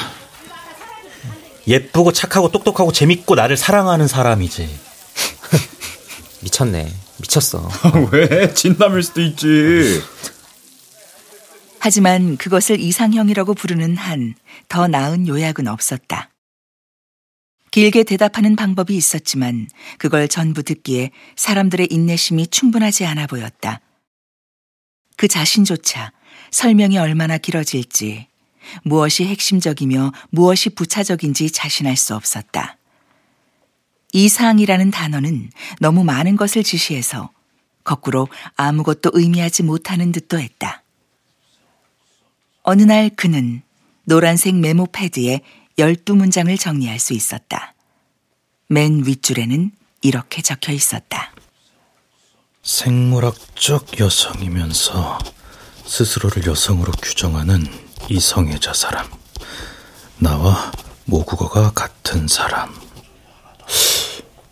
예쁘고 1.65 2.11
착하고 2.11 2.51
똑똑하고 2.51 2.91
재밌고 2.91 3.35
나를 3.35 3.55
사랑하는 3.55 4.09
사람이지. 4.09 4.67
미쳤네. 6.43 6.91
미쳤어. 7.15 7.69
왜? 8.11 8.53
진담일 8.53 9.03
수도 9.03 9.21
있지. 9.21 10.01
하지만 11.79 12.35
그것을 12.35 12.77
이상형이라고 12.81 13.53
부르는 13.53 13.95
한 13.95 14.35
더 14.67 14.85
나은 14.89 15.29
요약은 15.29 15.69
없었다. 15.69 16.29
길게 17.71 18.03
대답하는 18.03 18.57
방법이 18.57 18.97
있었지만 18.97 19.69
그걸 19.97 20.27
전부 20.27 20.61
듣기에 20.61 21.11
사람들의 21.37 21.87
인내심이 21.89 22.47
충분하지 22.47 23.05
않아 23.05 23.27
보였다. 23.27 23.79
그 25.17 25.27
자신조차 25.27 26.13
설명이 26.51 26.97
얼마나 26.97 27.37
길어질지, 27.37 28.27
무엇이 28.83 29.25
핵심적이며 29.25 30.13
무엇이 30.29 30.69
부차적인지 30.69 31.51
자신할 31.51 31.97
수 31.97 32.15
없었다. 32.15 32.77
이상이라는 34.13 34.91
단어는 34.91 35.51
너무 35.79 36.03
많은 36.03 36.37
것을 36.37 36.63
지시해서 36.63 37.29
거꾸로 37.83 38.27
아무것도 38.55 39.11
의미하지 39.13 39.63
못하는 39.63 40.11
듯도 40.11 40.39
했다. 40.39 40.83
어느 42.63 42.83
날 42.83 43.09
그는 43.09 43.61
노란색 44.03 44.55
메모 44.55 44.87
패드에 44.91 45.41
열두 45.77 46.15
문장을 46.15 46.55
정리할 46.57 46.99
수 46.99 47.13
있었다. 47.13 47.73
맨 48.67 49.05
윗줄에는 49.05 49.71
이렇게 50.01 50.41
적혀 50.41 50.73
있었다. 50.73 51.31
생물학적 52.67 53.97
여성이면서 53.97 55.19
스스로를 55.85 56.45
여성으로 56.45 56.91
규정하는 57.01 57.65
이성애자 58.09 58.73
사람. 58.73 59.09
나와 60.19 60.73
모국어가 61.05 61.71
같은 61.71 62.27
사람. 62.27 62.75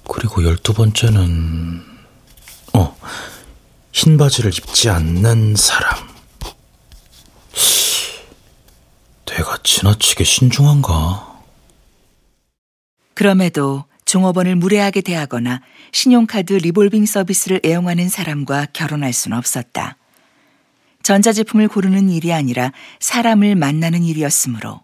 그리고 0.09 0.45
열두 0.45 0.73
번째는, 0.73 1.83
어, 2.73 2.97
흰 3.91 4.17
바지를 4.17 4.53
입지 4.57 4.89
않는 4.89 5.57
사람. 5.57 6.07
내가 9.25 9.57
지나치게 9.61 10.23
신중한가? 10.23 11.41
그럼에도 13.13 13.83
종업원을 14.05 14.55
무례하게 14.55 15.01
대하거나 15.01 15.61
신용카드 15.91 16.53
리볼빙 16.53 17.05
서비스를 17.05 17.61
애용하는 17.65 18.07
사람과 18.09 18.67
결혼할 18.71 19.13
수는 19.13 19.37
없었다. 19.37 19.97
전자제품을 21.03 21.67
고르는 21.67 22.09
일이 22.09 22.33
아니라 22.33 22.71
사람을 22.99 23.55
만나는 23.55 24.03
일이었으므로 24.03 24.83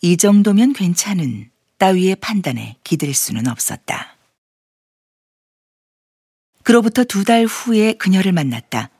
이 0.00 0.16
정도면 0.16 0.72
괜찮은 0.72 1.50
따위의 1.78 2.16
판단에 2.16 2.76
기댈 2.84 3.12
수는 3.14 3.48
없었다. 3.48 4.16
그로부터 6.62 7.04
두 7.04 7.24
달 7.24 7.44
후에 7.44 7.94
그녀를 7.94 8.32
만났다. 8.32 8.90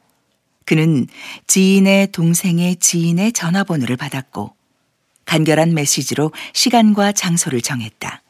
그는 0.67 1.07
지인의 1.47 2.13
동생의 2.13 2.77
지인의 2.77 3.33
전화번호를 3.33 3.97
받았고 3.97 4.55
간결한 5.27 5.73
메시지로 5.75 6.33
시간과 6.53 7.13
장소를 7.13 7.63
정했다. 7.63 8.24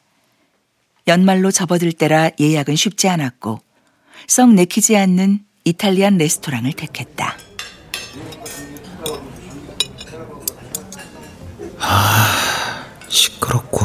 연말로 1.06 1.50
접어들 1.50 1.92
때라 1.92 2.30
예약은 2.40 2.76
쉽지 2.76 3.08
않았고 3.08 3.60
썩 4.26 4.54
내키지 4.54 4.96
않는 4.96 5.40
이탈리안 5.64 6.16
레스토랑을 6.18 6.72
택했다. 6.72 7.36
아, 11.78 12.84
시끄럽고 13.08 13.84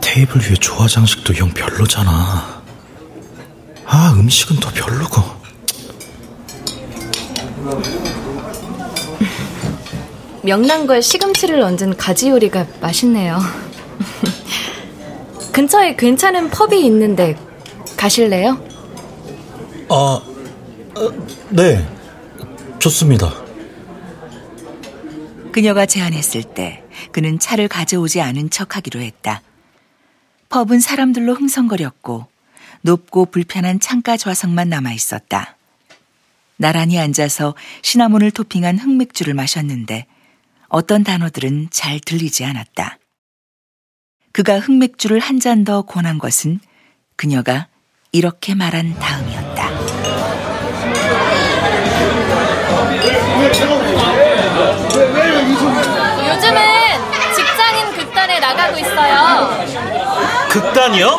테이블 0.00 0.40
위에 0.42 0.54
조화 0.54 0.86
장식도 0.86 1.36
영 1.38 1.50
별로잖아. 1.50 2.62
아, 3.86 4.12
음식은 4.12 4.56
더 4.56 4.70
별로고. 4.70 5.36
명란과 10.42 11.00
시금치를 11.00 11.60
얹은 11.60 11.96
가지 11.96 12.28
요리가 12.28 12.66
맛있네요. 12.80 13.40
근처에 15.56 15.96
괜찮은 15.96 16.50
펍이 16.50 16.84
있는데 16.84 17.34
가실래요? 17.96 18.62
아, 19.88 19.94
어, 19.94 21.10
네. 21.48 21.82
좋습니다. 22.78 23.32
그녀가 25.52 25.86
제안했을 25.86 26.42
때 26.42 26.84
그는 27.10 27.38
차를 27.38 27.68
가져오지 27.68 28.20
않은 28.20 28.50
척 28.50 28.76
하기로 28.76 29.00
했다. 29.00 29.40
펍은 30.50 30.80
사람들로 30.80 31.32
흥성거렸고 31.32 32.26
높고 32.82 33.24
불편한 33.24 33.80
창가 33.80 34.18
좌석만 34.18 34.68
남아 34.68 34.92
있었다. 34.92 35.56
나란히 36.58 36.98
앉아서 36.98 37.54
시나몬을 37.80 38.30
토핑한 38.30 38.76
흑맥주를 38.76 39.32
마셨는데 39.32 40.04
어떤 40.68 41.02
단어들은 41.02 41.68
잘 41.70 41.98
들리지 41.98 42.44
않았다. 42.44 42.98
그가 44.36 44.58
흑맥주를 44.58 45.18
한 45.18 45.40
잔 45.40 45.64
더 45.64 45.80
권한 45.80 46.18
것은 46.18 46.60
그녀가 47.16 47.68
이렇게 48.12 48.54
말한 48.54 48.94
다음이었다. 48.98 49.70
요즘은 56.28 56.60
직장인 57.34 57.92
극단에 57.94 58.38
나가고 58.40 58.78
있어요. 58.78 59.48
극단이요? 60.50 61.18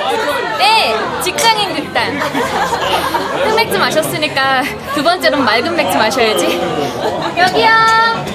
네, 0.57 0.95
직장인 1.23 1.73
극단. 1.75 2.19
흑맥주 2.19 3.77
마셨으니까 3.79 4.63
두 4.93 5.03
번째로는 5.03 5.43
맑은 5.45 5.75
맥주 5.75 5.97
마셔야지. 5.97 6.45
여기요. 7.37 8.26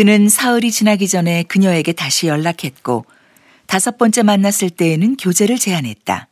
그는 0.00 0.30
사흘이 0.30 0.70
지나기 0.70 1.06
전에 1.06 1.42
그녀에게 1.42 1.92
다시 1.92 2.26
연락했고 2.26 3.04
다섯 3.66 3.98
번째 3.98 4.22
만났을 4.22 4.70
때에는 4.70 5.18
교제를 5.18 5.58
제안했다. 5.58 6.26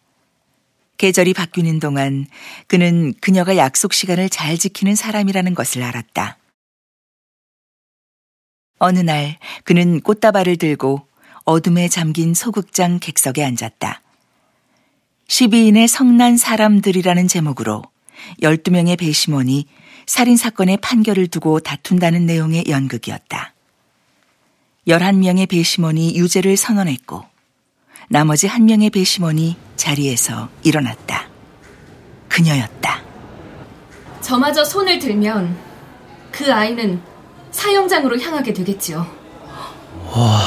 계절이 0.97 1.35
바뀌는 1.35 1.79
동안 1.79 2.25
그는 2.67 3.13
그녀가 3.21 3.59
약속 3.59 3.93
시간을 3.93 4.31
잘 4.31 4.57
지키는 4.57 4.95
사람이라는 4.95 5.55
것을 5.55 5.83
알았다. 5.83 6.39
어느 8.79 9.01
날 9.01 9.37
그는 9.65 10.01
꽃다발을 10.01 10.57
들고 10.57 11.07
어둠에 11.45 11.89
잠긴 11.89 12.33
소극장 12.33 12.99
객석에 13.01 13.45
앉았다. 13.45 14.01
12인의 15.27 15.89
성난 15.89 16.39
사람들이라는 16.39 17.29
제목으로 17.29 17.83
12명의 18.41 18.99
배심원이 18.99 19.67
살인사건의 20.07 20.79
판결을 20.79 21.27
두고 21.27 21.61
다툰다는 21.61 22.25
내용의 22.25 22.65
연극이었다. 22.67 23.57
11명의 24.89 25.49
배심원이 25.49 26.17
유죄를 26.17 26.57
선언했고 26.57 27.23
나머지 28.09 28.47
한 28.47 28.65
명의 28.65 28.89
배심원이 28.89 29.57
자리에서 29.77 30.49
일어났다. 30.63 31.29
그녀였다. 32.29 33.03
저마저 34.23 34.65
손을 34.65 34.99
들면 34.99 35.55
그 36.33 36.51
아이는 36.53 37.03
사형장으로 37.51 38.19
향하게 38.19 38.55
되겠지요. 38.55 39.07
와. 40.11 40.41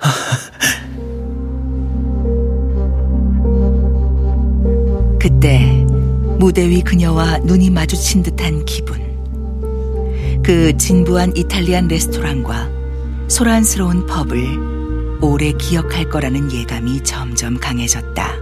그때 5.20 5.60
무대 6.38 6.68
위 6.68 6.82
그녀와 6.82 7.38
눈이 7.38 7.70
마주친 7.70 8.24
듯한 8.24 8.64
기분. 8.64 9.06
그 10.42 10.76
진부한 10.76 11.32
이탈리안 11.36 11.86
레스토랑과 11.88 12.75
소란스러운 13.28 14.06
펍을 14.06 15.18
오래 15.20 15.52
기억할 15.52 16.08
거라는 16.08 16.52
예감이 16.52 17.02
점점 17.02 17.58
강해졌다. 17.58 18.34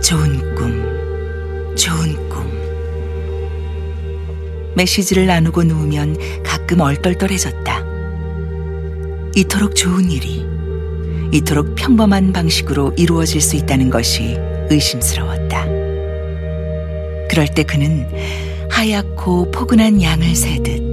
좋은 0.00 0.54
꿈, 0.54 1.76
좋은 1.76 2.28
꿈. 2.30 2.48
메시지를 4.74 5.26
나누고 5.26 5.64
누우면 5.64 6.42
가끔 6.42 6.80
얼떨떨해졌다. 6.80 7.84
이토록 9.36 9.76
좋은 9.76 10.10
일이, 10.10 10.46
이토록 11.32 11.74
평범한 11.74 12.32
방식으로 12.32 12.94
이루어질 12.96 13.42
수 13.42 13.56
있다는 13.56 13.90
것이 13.90 14.38
의심스러웠다. 14.70 15.64
그럴 17.28 17.46
때 17.54 17.62
그는 17.62 18.08
하얗고 18.70 19.50
포근한 19.50 20.00
양을 20.00 20.34
새듯 20.34 20.87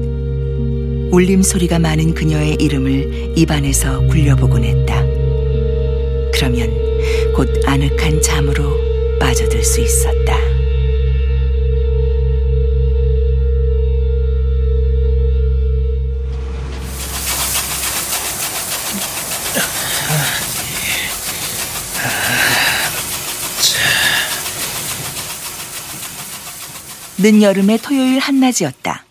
울림 1.16 1.42
소리가 1.44 1.80
많은 1.80 2.14
그녀의 2.14 2.56
이름을 2.56 3.36
입안에서 3.38 4.02
굴려보곤 4.08 4.66
했다. 4.66 5.02
그러면 6.34 6.70
곧 7.34 7.48
아늑한 7.66 8.22
잠으로 8.22 8.78
빠져들 9.18 9.64
수 9.64 9.80
있었다. 9.80 10.36
늦여름의 27.18 27.78
토요일 27.78 28.20
한낮이었다. 28.20 29.05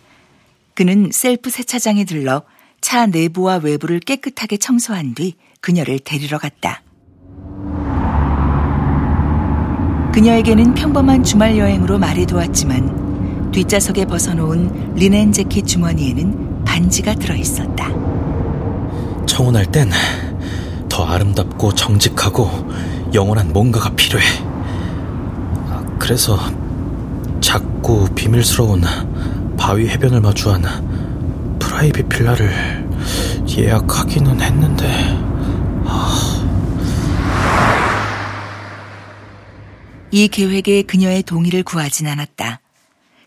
그는 0.75 1.11
셀프 1.13 1.51
세차장에 1.51 2.05
들러 2.05 2.43
차 2.81 3.07
내부와 3.07 3.57
외부를 3.63 4.01
깨끗하게 4.01 4.57
청소한 4.57 5.15
뒤 5.15 5.35
그녀를 5.61 5.99
데리러 6.01 6.39
갔다. 6.39 6.83
그녀에게는 10.13 10.75
평범한 10.75 11.25
주말 11.25 11.59
여행으로 11.59 11.99
말해두었지만 11.99 13.51
뒷좌석에 13.53 14.05
벗어놓은 14.05 14.95
리넨 14.95 15.33
재킷 15.33 15.67
주머니에는 15.67 16.65
반지가 16.65 17.15
들어있었다. 17.15 17.89
청혼할 19.27 19.67
땐 19.67 19.91
더 20.95 21.05
아름답고 21.05 21.75
정직하고 21.75 22.49
영원한 23.15 23.53
뭔가가 23.53 23.91
필요해. 23.97 24.25
아, 25.69 25.85
그래서 25.99 26.39
작고 27.41 28.11
비밀스러운 28.15 28.83
바위 29.57 29.89
해변을 29.89 30.21
마주한 30.21 31.59
프라이빗 31.59 32.09
빌라를 32.09 32.89
예약하기는 33.49 34.41
했는데 34.41 34.87
아... 35.87 36.41
이 40.11 40.29
계획에 40.29 40.83
그녀의 40.83 41.25
동의를 41.25 41.63
구하진 41.65 42.07
않았다. 42.07 42.61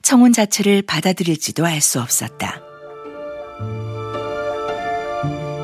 청혼 0.01 0.31
자체를 0.31 0.83
받아들일지도 0.83 1.65
알 1.65 1.81
수 1.81 1.99
없었다. 1.99 2.61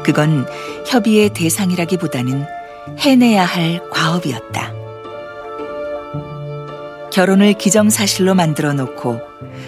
그건 0.04 0.46
협의의 0.86 1.30
대상이라기보다는 1.34 2.46
해내야 3.00 3.46
할 3.46 3.90
과업이었다. 3.90 4.74
결혼을 7.14 7.54
기정사실로 7.54 8.36
만들어 8.36 8.74
놓고 8.74 9.22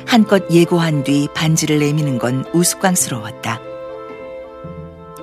한껏 0.06 0.50
예고한 0.52 1.04
뒤 1.04 1.28
반지를 1.34 1.80
내미는 1.80 2.18
건 2.20 2.46
우스꽝스러웠다. 2.54 3.60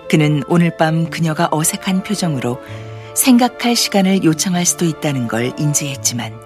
그는 0.08 0.42
오늘 0.48 0.76
밤 0.76 1.08
그녀가 1.08 1.48
어색한 1.50 2.02
표정으로 2.02 2.60
생각할 3.14 3.76
시간을 3.76 4.24
요청할 4.24 4.66
수도 4.66 4.84
있다는 4.84 5.28
걸 5.28 5.52
인지했지만 5.58 6.38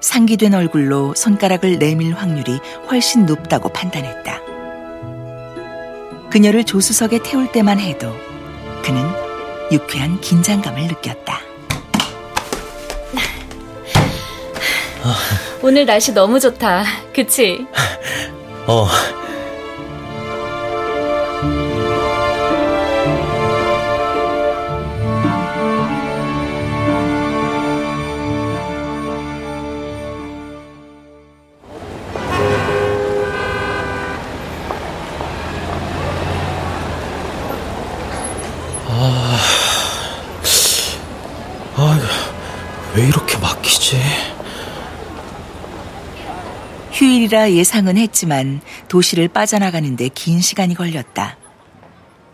상기된 0.00 0.54
얼굴로 0.54 1.14
손가락을 1.14 1.78
내밀 1.78 2.14
확률이 2.14 2.60
훨씬 2.90 3.26
높다고 3.26 3.70
판단했다. 3.70 4.40
그녀를 6.30 6.64
조수석에 6.64 7.20
태울 7.22 7.50
때만 7.52 7.80
해도 7.80 8.12
그는 8.82 9.02
유쾌한 9.72 10.20
긴장감을 10.20 10.88
느꼈다. 10.88 11.40
오늘 15.64 15.86
날씨 15.86 16.12
너무 16.12 16.38
좋다. 16.38 16.84
그치? 17.14 17.66
어. 18.66 18.86
휴일이라 47.24 47.52
예상은 47.52 47.96
했지만 47.96 48.60
도시를 48.88 49.28
빠져나가는데 49.28 50.08
긴 50.08 50.40
시간이 50.40 50.74
걸렸다. 50.74 51.38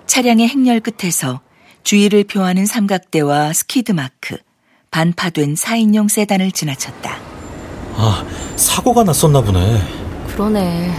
차량의 0.06 0.48
행렬 0.48 0.80
끝에서 0.80 1.40
주의를 1.84 2.24
표하는 2.24 2.66
삼각대와 2.66 3.52
스키드 3.52 3.92
마크, 3.92 4.36
반파된 4.90 5.54
4인용 5.54 6.08
세단을 6.08 6.50
지나쳤다. 6.50 7.18
아, 7.94 8.26
사고가 8.56 9.04
났었나 9.04 9.40
보네. 9.40 9.80
그러네. 10.28 10.92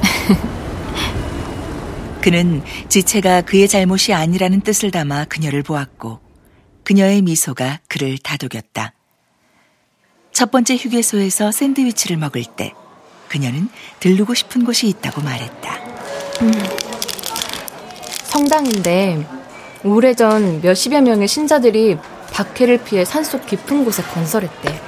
그는 2.22 2.62
지체가 2.88 3.42
그의 3.42 3.68
잘못이 3.68 4.14
아니라는 4.14 4.62
뜻을 4.62 4.90
담아 4.90 5.26
그녀를 5.26 5.62
보았고 5.62 6.20
그녀의 6.84 7.22
미소가 7.22 7.80
그를 7.88 8.16
다독였다. 8.18 8.94
첫 10.32 10.50
번째 10.50 10.76
휴게소에서 10.76 11.52
샌드위치를 11.52 12.16
먹을 12.16 12.44
때 12.44 12.72
그녀는 13.30 13.68
들르고 14.00 14.34
싶은 14.34 14.64
곳이 14.64 14.88
있다고 14.88 15.22
말했다. 15.22 15.74
음, 16.42 16.52
성당인데 18.24 19.24
오래전 19.84 20.60
몇십여 20.60 21.00
명의 21.00 21.28
신자들이 21.28 21.96
박해를 22.32 22.82
피해 22.82 23.04
산속 23.04 23.46
깊은 23.46 23.84
곳에 23.84 24.02
건설했대. 24.02 24.80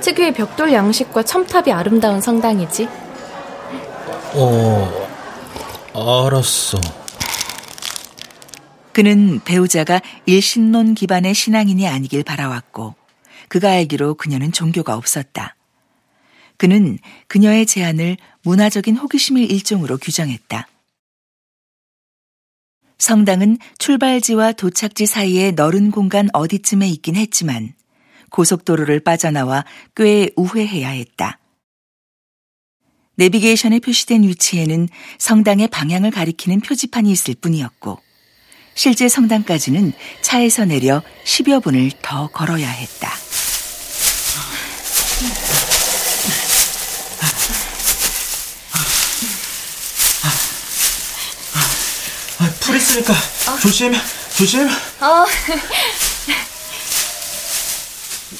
특유의 0.00 0.32
벽돌 0.34 0.72
양식과 0.72 1.24
첨탑이 1.24 1.72
아름다운 1.72 2.20
성당이지. 2.20 2.88
어, 4.34 5.08
알았어. 5.94 6.78
그는 8.92 9.40
배우자가 9.44 10.00
일신론 10.26 10.94
기반의 10.94 11.34
신앙인이 11.34 11.88
아니길 11.88 12.22
바라왔고 12.22 12.94
그가 13.48 13.70
알기로 13.70 14.14
그녀는 14.14 14.52
종교가 14.52 14.96
없었다. 14.96 15.56
그는 16.62 16.96
그녀의 17.26 17.66
제안을 17.66 18.16
문화적인 18.42 18.96
호기심의 18.96 19.46
일종으로 19.46 19.98
규정했다. 19.98 20.68
성당은 22.98 23.58
출발지와 23.78 24.52
도착지 24.52 25.06
사이에 25.06 25.50
넓은 25.50 25.90
공간 25.90 26.28
어디쯤에 26.32 26.88
있긴 26.88 27.16
했지만 27.16 27.74
고속도로를 28.30 29.00
빠져나와 29.00 29.64
꽤 29.96 30.30
우회해야 30.36 30.90
했다. 30.90 31.40
내비게이션에 33.16 33.80
표시된 33.80 34.22
위치에는 34.22 34.88
성당의 35.18 35.66
방향을 35.66 36.12
가리키는 36.12 36.60
표지판이 36.60 37.10
있을 37.10 37.34
뿐이었고 37.40 37.98
실제 38.74 39.08
성당까지는 39.08 39.94
차에서 40.20 40.66
내려 40.66 41.02
10여 41.24 41.60
분을 41.60 41.90
더 42.02 42.28
걸어야 42.28 42.68
했다. 42.68 43.10
아, 52.42 52.50
풀 52.58 52.76
있으니까 52.76 53.12
어. 53.12 53.58
조심, 53.60 53.94
조심. 54.36 54.68
어. 54.68 55.26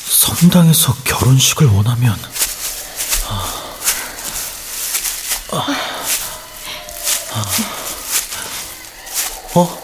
성당에서 0.09 0.95
결혼식을 1.05 1.69
원하면 1.69 2.19
아. 3.29 3.63
어? 9.55 9.83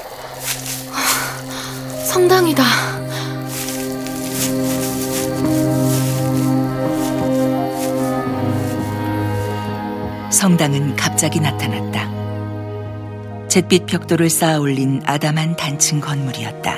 성당이다. 2.06 2.64
성당은 10.30 10.96
갑자기 10.96 11.38
나타났다. 11.40 12.17
잿빛 13.48 13.86
벽돌을 13.86 14.28
쌓아 14.28 14.58
올린 14.58 15.00
아담한 15.06 15.56
단층 15.56 16.00
건물이었다. 16.00 16.76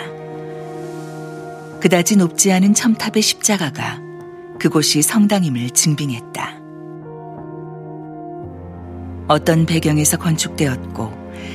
그다지 1.81 2.17
높지 2.17 2.53
않은 2.53 2.75
첨탑의 2.75 3.23
십자가가 3.23 4.01
그곳이 4.59 5.03
성당임을 5.03 5.71
증빙했다. 5.71 6.61
어떤 9.27 9.67
배경에서 9.67 10.17
건축되었고 10.17 11.13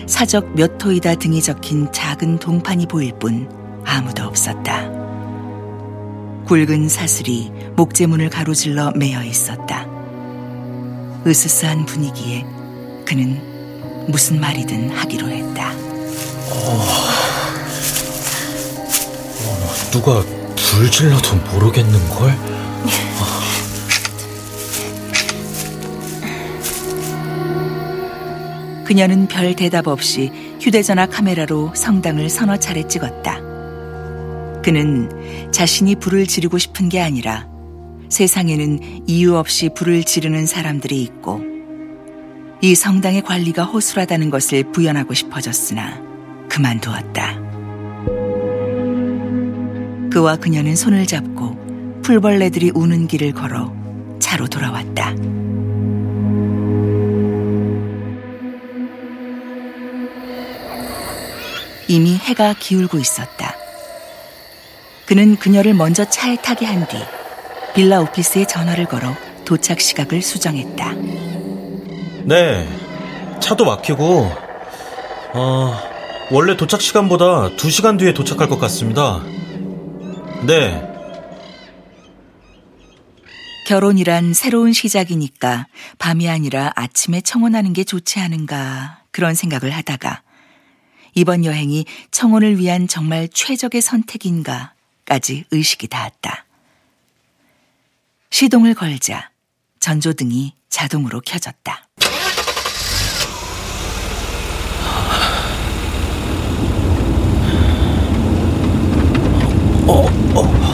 사적 0.07 0.55
몇 0.55 0.83
호이다 0.83 1.15
등이 1.15 1.41
적힌 1.41 1.91
작은 1.91 2.39
동판이 2.39 2.87
보일 2.87 3.13
뿐 3.17 3.49
아무도 3.85 4.23
없었다. 4.23 4.89
굵은 6.45 6.89
사슬이 6.89 7.51
목재문을 7.75 8.29
가로질러 8.29 8.91
매여 8.95 9.23
있었다. 9.23 9.87
으스스한 11.25 11.85
분위기에 11.85 12.45
그는 13.05 13.54
무슨 14.07 14.39
말이든 14.39 14.89
하기로 14.91 15.29
했다. 15.29 15.71
어... 16.51 16.85
어, 19.41 19.91
누가 19.91 20.23
불 20.55 20.89
질러도 20.91 21.35
모르겠는걸? 21.53 22.55
그녀는 28.85 29.27
별 29.27 29.55
대답 29.55 29.87
없이 29.87 30.31
휴대전화 30.61 31.07
카메라로 31.07 31.71
성당을 31.73 32.29
서너 32.29 32.57
차례 32.57 32.87
찍었다. 32.87 33.39
그는 34.61 35.09
자신이 35.51 35.95
불을 35.95 36.27
지르고 36.27 36.57
싶은 36.57 36.89
게 36.89 37.01
아니라 37.01 37.47
세상에는 38.09 39.03
이유 39.07 39.35
없이 39.35 39.69
불을 39.75 40.03
지르는 40.03 40.45
사람들이 40.45 41.01
있고 41.01 41.54
이 42.65 42.73
성당의 42.73 43.21
관리가 43.21 43.63
허술하다는 43.63 44.31
것을 44.31 44.63
부연하고 44.71 45.13
싶어졌으나 45.13 46.01
그만두었다. 46.49 47.37
그와 50.11 50.37
그녀는 50.37 50.75
손을 50.75 51.05
잡고 51.05 52.01
풀벌레들이 52.01 52.71
우는 52.73 53.05
길을 53.05 53.33
걸어 53.33 53.71
차로 54.19 54.47
돌아왔다. 54.47 55.13
이미 61.87 62.17
해가 62.17 62.55
기울고 62.59 62.97
있었다. 62.97 63.55
그는 65.05 65.35
그녀를 65.35 65.75
먼저 65.75 66.03
차에 66.03 66.37
타게 66.37 66.65
한 66.65 66.87
뒤 66.87 66.97
빌라 67.75 68.01
오피스에 68.01 68.47
전화를 68.47 68.85
걸어 68.85 69.15
도착 69.45 69.79
시각을 69.81 70.23
수정했다. 70.23 71.34
네, 72.27 72.67
차도 73.39 73.65
막히고, 73.65 74.31
어, 75.35 75.75
원래 76.31 76.57
도착 76.57 76.81
시간보다 76.81 77.55
2시간 77.55 77.99
뒤에 77.99 78.15
도착할 78.15 78.49
것 78.49 78.57
같습니다. 78.57 79.23
네. 80.47 80.81
결혼이란 83.67 84.33
새로운 84.33 84.73
시작이니까 84.73 85.67
밤이 85.99 86.27
아니라 86.27 86.71
아침에 86.75 87.21
청혼하는 87.21 87.73
게 87.73 87.83
좋지 87.83 88.19
않은가 88.19 89.03
그런 89.11 89.35
생각을 89.35 89.69
하다가 89.69 90.23
이번 91.13 91.45
여행이 91.45 91.85
청혼을 92.09 92.57
위한 92.57 92.87
정말 92.87 93.27
최적의 93.27 93.81
선택인가까지 93.81 95.45
의식이 95.51 95.87
닿았다. 95.87 96.45
시동을 98.31 98.73
걸자 98.73 99.29
전조등이 99.79 100.55
자동으로 100.69 101.21
켜졌다. 101.21 101.87
어, 109.87 110.05
어. 110.35 110.65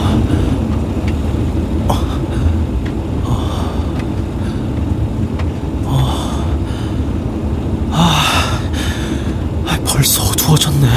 아, 7.94 9.78
벌써 9.84 10.22
어두워졌네. 10.22 10.88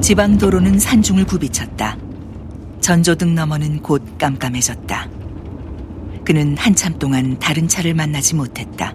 지방 0.00 0.38
도로는 0.38 0.78
산중을 0.78 1.24
굽이쳤다. 1.24 1.96
전조등 2.80 3.34
너머는 3.34 3.82
곧 3.82 4.02
깜깜해졌다. 4.18 5.08
그는 6.24 6.56
한참 6.56 6.98
동안 6.98 7.38
다른 7.38 7.68
차를 7.68 7.94
만나지 7.94 8.34
못했다. 8.34 8.94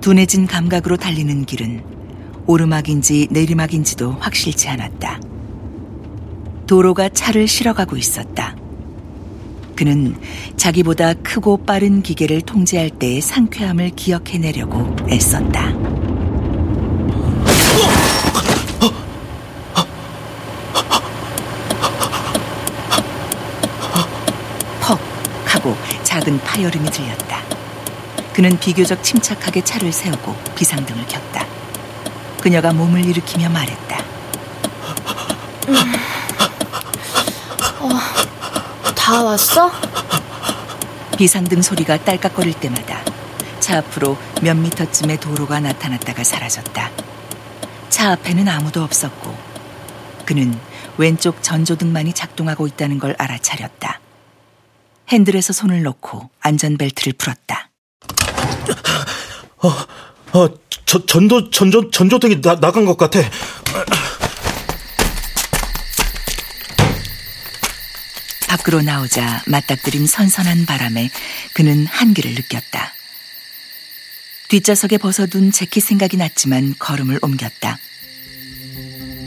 둔해진 0.00 0.46
감각으로 0.46 0.96
달리는 0.96 1.44
길은 1.44 2.01
오르막인지 2.46 3.28
내리막인지도 3.30 4.12
확실치 4.20 4.68
않았다. 4.68 5.20
도로가 6.66 7.08
차를 7.10 7.48
실어가고 7.48 7.96
있었다. 7.96 8.56
그는 9.76 10.16
자기보다 10.56 11.14
크고 11.14 11.64
빠른 11.64 12.02
기계를 12.02 12.40
통제할 12.42 12.90
때의 12.90 13.20
상쾌함을 13.20 13.90
기억해내려고 13.90 14.94
애썼다. 15.08 15.72
퍽 24.80 24.98
하고 25.44 25.76
작은 26.02 26.38
파열음이 26.40 26.90
들렸다. 26.90 27.42
그는 28.32 28.58
비교적 28.58 29.02
침착하게 29.02 29.62
차를 29.62 29.92
세우고 29.92 30.34
비상등을 30.54 31.06
켰다. 31.06 31.51
그녀가 32.42 32.72
몸을 32.72 33.04
일으키며 33.04 33.48
말했다. 33.50 33.98
어, 37.78 37.88
다 38.96 39.22
왔어? 39.22 39.70
비상등 41.16 41.62
소리가 41.62 41.98
딸깍거릴 41.98 42.54
때마다 42.54 43.00
차 43.60 43.78
앞으로 43.78 44.18
몇 44.42 44.56
미터쯤의 44.56 45.20
도로가 45.20 45.60
나타났다가 45.60 46.24
사라졌다. 46.24 46.90
차 47.90 48.10
앞에는 48.10 48.48
아무도 48.48 48.82
없었고 48.82 49.38
그는 50.26 50.58
왼쪽 50.98 51.44
전조등만이 51.44 52.12
작동하고 52.12 52.66
있다는 52.66 52.98
걸 52.98 53.14
알아차렸다. 53.18 54.00
핸들에서 55.10 55.52
손을 55.52 55.84
놓고 55.84 56.28
안전벨트를 56.40 57.12
풀었다. 57.12 57.70
어, 59.58 59.70
어, 60.32 60.48
저, 60.86 61.04
전도, 61.06 61.50
전조, 61.50 61.90
전조등이 61.90 62.40
나, 62.40 62.58
나간 62.58 62.84
것 62.84 62.96
같아. 62.96 63.20
밖으로 68.48 68.82
나오자 68.82 69.42
맞닥뜨린 69.46 70.06
선선한 70.06 70.66
바람에 70.66 71.10
그는 71.54 71.86
한기를 71.86 72.34
느꼈다. 72.34 72.92
뒷좌석에 74.48 74.98
벗어둔 74.98 75.50
재킷 75.50 75.80
생각이 75.80 76.18
났지만 76.18 76.74
걸음을 76.78 77.18
옮겼다. 77.22 77.78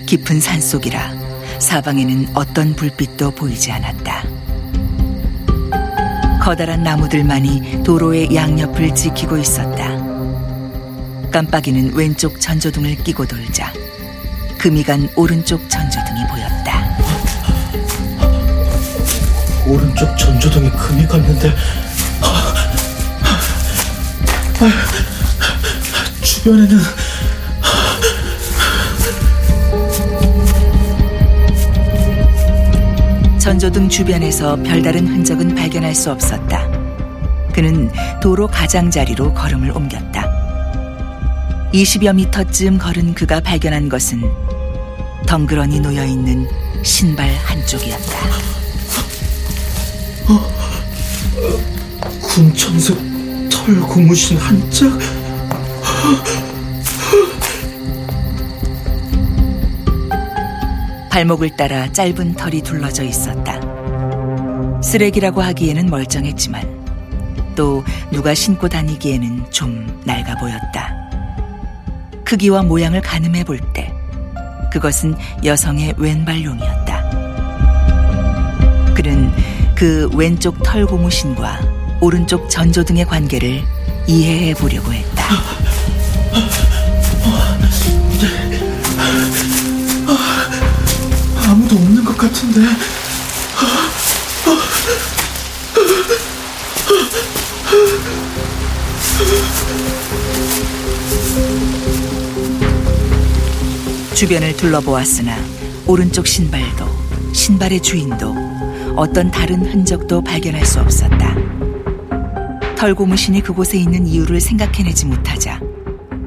깊은 0.06 0.40
산속이라 0.40 1.60
사방에는 1.60 2.36
어떤 2.36 2.76
불빛도 2.76 3.32
보이지 3.32 3.72
않았다. 3.72 4.24
커다란 6.44 6.84
나무들만이 6.84 7.82
도로의 7.84 8.36
양옆을 8.36 8.94
지키고 8.94 9.38
있었다. 9.38 10.05
깜빡이는 11.36 11.94
왼쪽 11.96 12.40
전조등을 12.40 12.96
끼고 13.04 13.26
돌자 13.26 13.74
금이 14.58 14.84
간 14.84 15.10
오른쪽 15.18 15.70
전조등이 15.70 16.22
보였다. 16.28 16.98
오른쪽 19.68 20.18
전조등에 20.18 20.70
금이 20.70 21.06
갔는데 21.06 21.54
주변에는 26.22 26.80
전조등 33.40 33.90
주변에서 33.90 34.56
별다른 34.64 35.06
흔적은 35.06 35.54
발견할 35.54 35.94
수 35.94 36.12
없었다. 36.12 36.66
그는 37.52 37.92
도로 38.22 38.48
가장자리로 38.48 39.34
걸음을 39.34 39.72
옮겼다. 39.72 40.35
20여 41.76 42.16
미터쯤 42.16 42.78
걸은 42.78 43.14
그가 43.16 43.42
발견한 43.42 43.90
것은 43.90 44.22
덩그러니 45.28 45.82
놓여 45.82 46.06
있는 46.06 46.48
신발 46.84 47.30
한쪽이었다. 47.36 48.18
군청색 52.22 52.98
털 53.50 53.82
고무신 53.82 54.38
한 54.38 54.72
짝? 54.72 54.98
발목을 61.10 61.58
따라 61.58 61.92
짧은 61.92 62.36
털이 62.36 62.62
둘러져 62.62 63.04
있었다. 63.04 63.60
쓰레기라고 64.82 65.42
하기에는 65.42 65.88
멀쩡했지만 65.88 67.54
또 67.56 67.84
누가 68.12 68.34
신고 68.34 68.70
다니기에는 68.70 69.52
좀 69.52 70.02
낡아 70.06 70.36
보였다. 70.38 70.95
크기와 72.26 72.64
모양을 72.64 73.02
가늠해 73.02 73.44
볼 73.44 73.60
때 73.74 73.94
그것은 74.72 75.16
여성의 75.46 75.94
왼발용이었다. 75.98 77.02
그는 78.94 79.32
그 79.74 80.10
왼쪽 80.14 80.62
털 80.64 80.86
고무신과 80.86 81.62
오른쪽 82.02 82.50
전조등의 82.50 83.06
관계를 83.06 83.64
이해해 84.08 84.54
보려고 84.54 84.92
했다. 84.92 85.26
아무도 91.48 91.76
없는 91.76 92.04
것 92.04 92.18
같은데. 92.18 92.62
주변을 104.26 104.58
둘러보았으나 104.58 105.38
오른쪽 105.86 106.26
신발도 106.26 106.84
신발의 107.32 107.80
주인도 107.80 108.34
어떤 108.96 109.30
다른 109.30 109.64
흔적도 109.64 110.20
발견할 110.24 110.66
수 110.66 110.80
없었다. 110.80 111.36
털고무신이 112.76 113.42
그곳에 113.42 113.78
있는 113.78 114.08
이유를 114.08 114.40
생각해내지 114.40 115.06
못하자 115.06 115.62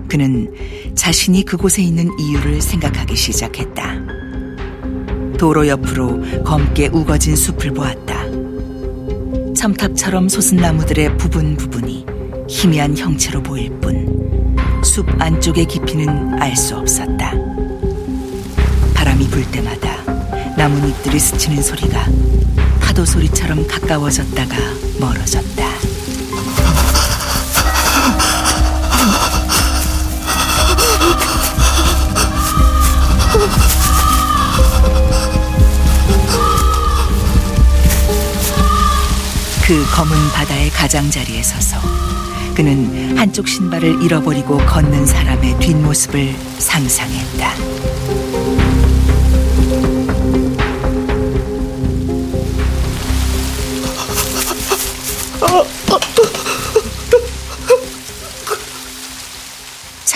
그는 0.09 0.49
자신이 0.94 1.44
그곳에 1.44 1.82
있는 1.82 2.09
이유를 2.20 2.62
생각하기 2.62 3.16
시작했다. 3.16 3.96
도로 5.36 5.66
옆으로 5.66 6.44
검게 6.44 6.90
우거진 6.92 7.34
숲을 7.34 7.72
보았다. 7.72 8.26
첨탑처럼 9.57 10.28
솟은 10.28 10.62
나무들의 10.62 11.16
부분 11.16 11.57
부분이 11.57 12.07
희미한 12.49 12.96
형체로 12.96 13.42
보일 13.42 13.70
뿐 13.80 13.99
숲 14.84 15.05
안쪽의 15.20 15.66
깊이는 15.66 16.40
알 16.40 16.55
수 16.55 16.76
없었다. 16.76 17.58
바람이 19.19 19.29
불 19.31 19.51
때마다 19.51 20.03
나뭇잎들이 20.57 21.19
스치는 21.19 21.62
소리가 21.62 22.07
파도 22.81 23.05
소리처럼 23.05 23.66
가까워졌다가 23.66 24.57
멀어졌다. 25.01 25.69
그 39.66 39.85
검은 39.95 40.31
바다의 40.33 40.71
가장자리에 40.71 41.43
서서 41.43 41.77
그는 42.55 43.19
한쪽 43.19 43.47
신발을 43.47 44.03
잃어버리고 44.03 44.59
걷는 44.59 45.05
사람의 45.05 45.59
뒷모습을 45.59 46.35
상상했다. 46.59 47.97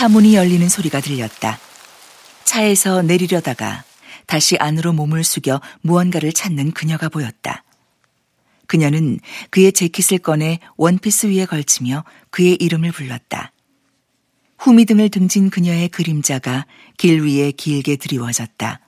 차문이 0.02 0.34
열리는 0.34 0.68
소리가 0.68 1.00
들렸다. 1.00 1.60
차에서 2.42 3.02
내리려다가 3.02 3.84
다시 4.26 4.56
안으로 4.58 4.92
몸을 4.92 5.22
숙여 5.22 5.60
무언가를 5.80 6.32
찾는 6.32 6.72
그녀가 6.72 7.08
보였다. 7.08 7.62
그녀는 8.66 9.20
그의 9.50 9.70
재킷을 9.70 10.18
꺼내 10.18 10.58
원피스 10.76 11.26
위에 11.26 11.46
걸치며 11.46 12.02
그의 12.30 12.56
이름을 12.56 12.90
불렀다. 12.90 13.52
후미등을 14.58 15.08
등진 15.08 15.50
그녀의 15.50 15.88
그림자가 15.90 16.66
길 16.96 17.22
위에 17.22 17.52
길게 17.52 17.94
드리워졌다. 17.94 18.80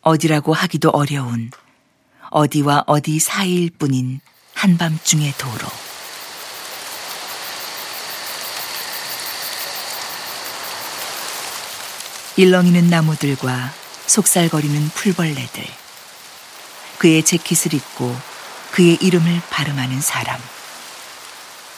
어디라고 0.00 0.52
하기도 0.52 0.90
어려운 0.90 1.52
어디와 2.32 2.82
어디 2.88 3.20
사이일 3.20 3.70
뿐인 3.70 4.18
한밤중의 4.54 5.34
도로. 5.38 5.87
일렁이는 12.38 12.88
나무들과 12.88 13.72
속살거리는 14.06 14.90
풀벌레들. 14.90 15.64
그의 16.98 17.24
재킷을 17.24 17.74
입고 17.74 18.16
그의 18.70 18.96
이름을 19.00 19.42
발음하는 19.50 20.00
사람. 20.00 20.40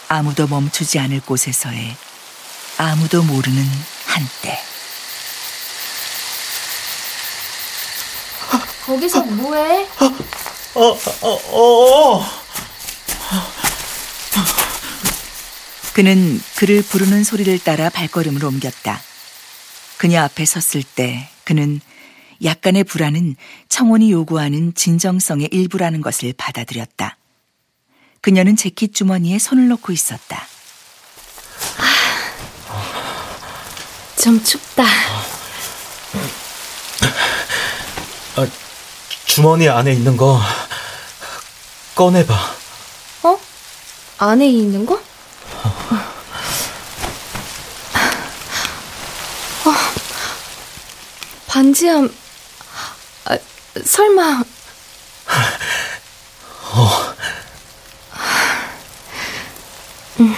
아무도 0.09 0.47
멈추지 0.47 0.99
않을 0.99 1.23
곳에서의 1.23 1.97
아무도 2.77 3.23
모르는 3.23 3.65
한때. 4.05 4.61
거기서 8.85 9.23
뭐해? 9.23 9.89
어, 9.99 10.07
어, 10.75 10.99
어, 11.23 12.19
어. 12.19 12.27
그는 15.95 16.43
그를 16.57 16.83
부르는 16.83 17.25
소리를 17.25 17.59
따라 17.61 17.89
발걸음을 17.89 18.45
옮겼다. 18.45 19.01
그녀 20.01 20.23
앞에 20.23 20.47
섰을 20.47 20.83
때 20.83 21.29
그는 21.45 21.79
약간의 22.43 22.85
불안은 22.85 23.37
청혼이 23.69 24.11
요구하는 24.11 24.73
진정성의 24.75 25.51
일부라는 25.53 26.01
것을 26.01 26.33
받아들였다. 26.39 27.19
그녀는 28.23 28.57
재킷 28.57 28.95
주머니에 28.95 29.39
손을 29.39 29.69
놓고 29.69 29.93
있었다. 29.93 30.47
좀 34.23 34.43
춥다. 34.43 34.85
아, 38.37 38.47
주머니 39.27 39.69
안에 39.69 39.93
있는 39.93 40.17
거 40.17 40.41
꺼내봐. 41.95 42.35
어? 43.25 43.41
안에 44.17 44.49
있는 44.49 44.87
거? 44.87 44.99
반지함. 51.61 52.09
아, 53.27 53.37
설마. 53.85 54.41
어. 56.73 57.15
음, 60.21 60.35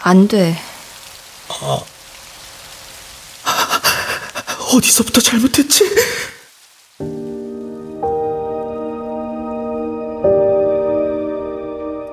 안 0.00 0.26
돼. 0.28 0.56
아, 1.48 1.82
어디서부터 4.74 5.20
잘못했지? 5.20 5.84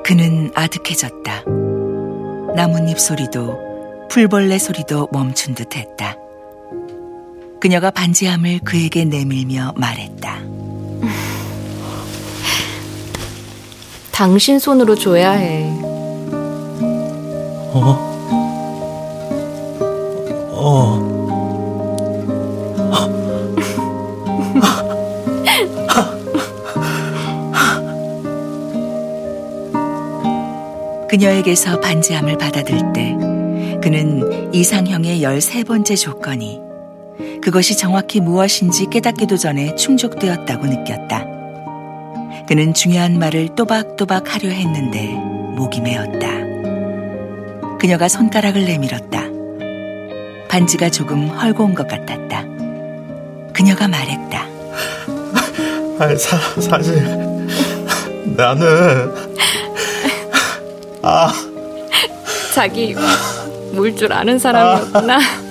그는 0.03 0.51
아득해졌다. 0.53 1.43
나뭇잎 2.57 2.99
소리도 2.99 4.07
풀벌레 4.09 4.59
소리도 4.59 5.07
멈춘 5.13 5.55
듯 5.55 5.77
했다. 5.77 6.17
그녀가 7.59 7.91
반지함을 7.91 8.59
그에게 8.63 9.05
내밀며 9.05 9.73
말했다. 9.75 10.37
당신 14.11 14.57
손으로 14.57 14.95
줘야 14.95 15.31
해. 15.31 15.69
어? 17.73 18.07
어. 20.53 21.07
그녀에게서 31.09 31.79
반지함을 31.79 32.37
받아들 32.37 32.93
때 32.93 33.15
그는 33.81 34.53
이상형의 34.53 35.21
13번째 35.21 35.95
조건이 35.95 36.66
그것이 37.47 37.77
정확히 37.77 38.19
무엇인지 38.19 38.87
깨닫기도 38.87 39.37
전에 39.37 39.73
충족되었다고 39.75 40.65
느꼈다. 40.65 41.25
그는 42.45 42.73
중요한 42.73 43.17
말을 43.19 43.55
또박또박 43.55 44.35
하려 44.35 44.49
했는데 44.49 45.13
목이 45.55 45.79
메었다. 45.79 46.27
그녀가 47.79 48.09
손가락을 48.09 48.65
내밀었다. 48.65 49.23
반지가 50.49 50.89
조금 50.89 51.29
헐거운 51.29 51.73
것 51.73 51.87
같았다. 51.87 52.43
그녀가 53.53 53.87
말했다. 53.87 54.45
아, 55.99 56.15
사, 56.17 56.59
사실 56.59 57.01
나는 58.35 59.15
아 61.01 61.31
자기 62.53 62.93
뭘줄 63.71 64.11
아는 64.11 64.37
사람이었구나. 64.37 65.19
그 65.19 65.46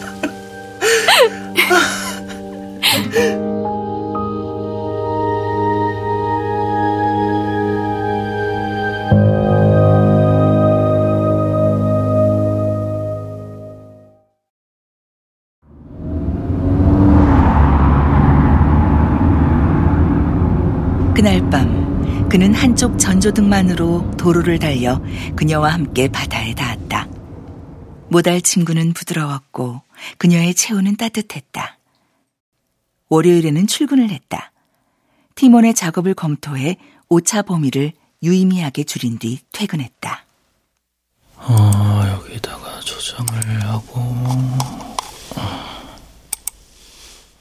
전조등만으로 23.56 24.10
도로를 24.18 24.58
달려 24.58 25.00
그녀와 25.34 25.72
함께 25.72 26.08
바다에 26.08 26.54
닿았다. 26.54 27.08
모달 28.08 28.40
친구는 28.42 28.92
부드러웠고 28.92 29.80
그녀의 30.18 30.54
체온은 30.54 30.96
따뜻했다. 30.96 31.78
월요일에는 33.08 33.66
출근을 33.66 34.10
했다. 34.10 34.52
티몬의 35.36 35.74
작업을 35.74 36.14
검토해 36.14 36.76
오차 37.08 37.42
범위를 37.42 37.92
유의미하게 38.22 38.84
줄인 38.84 39.18
뒤 39.18 39.38
퇴근했다. 39.52 40.24
어, 41.36 42.02
여기다가 42.08 42.80
조정을 42.80 43.64
하고 43.64 44.02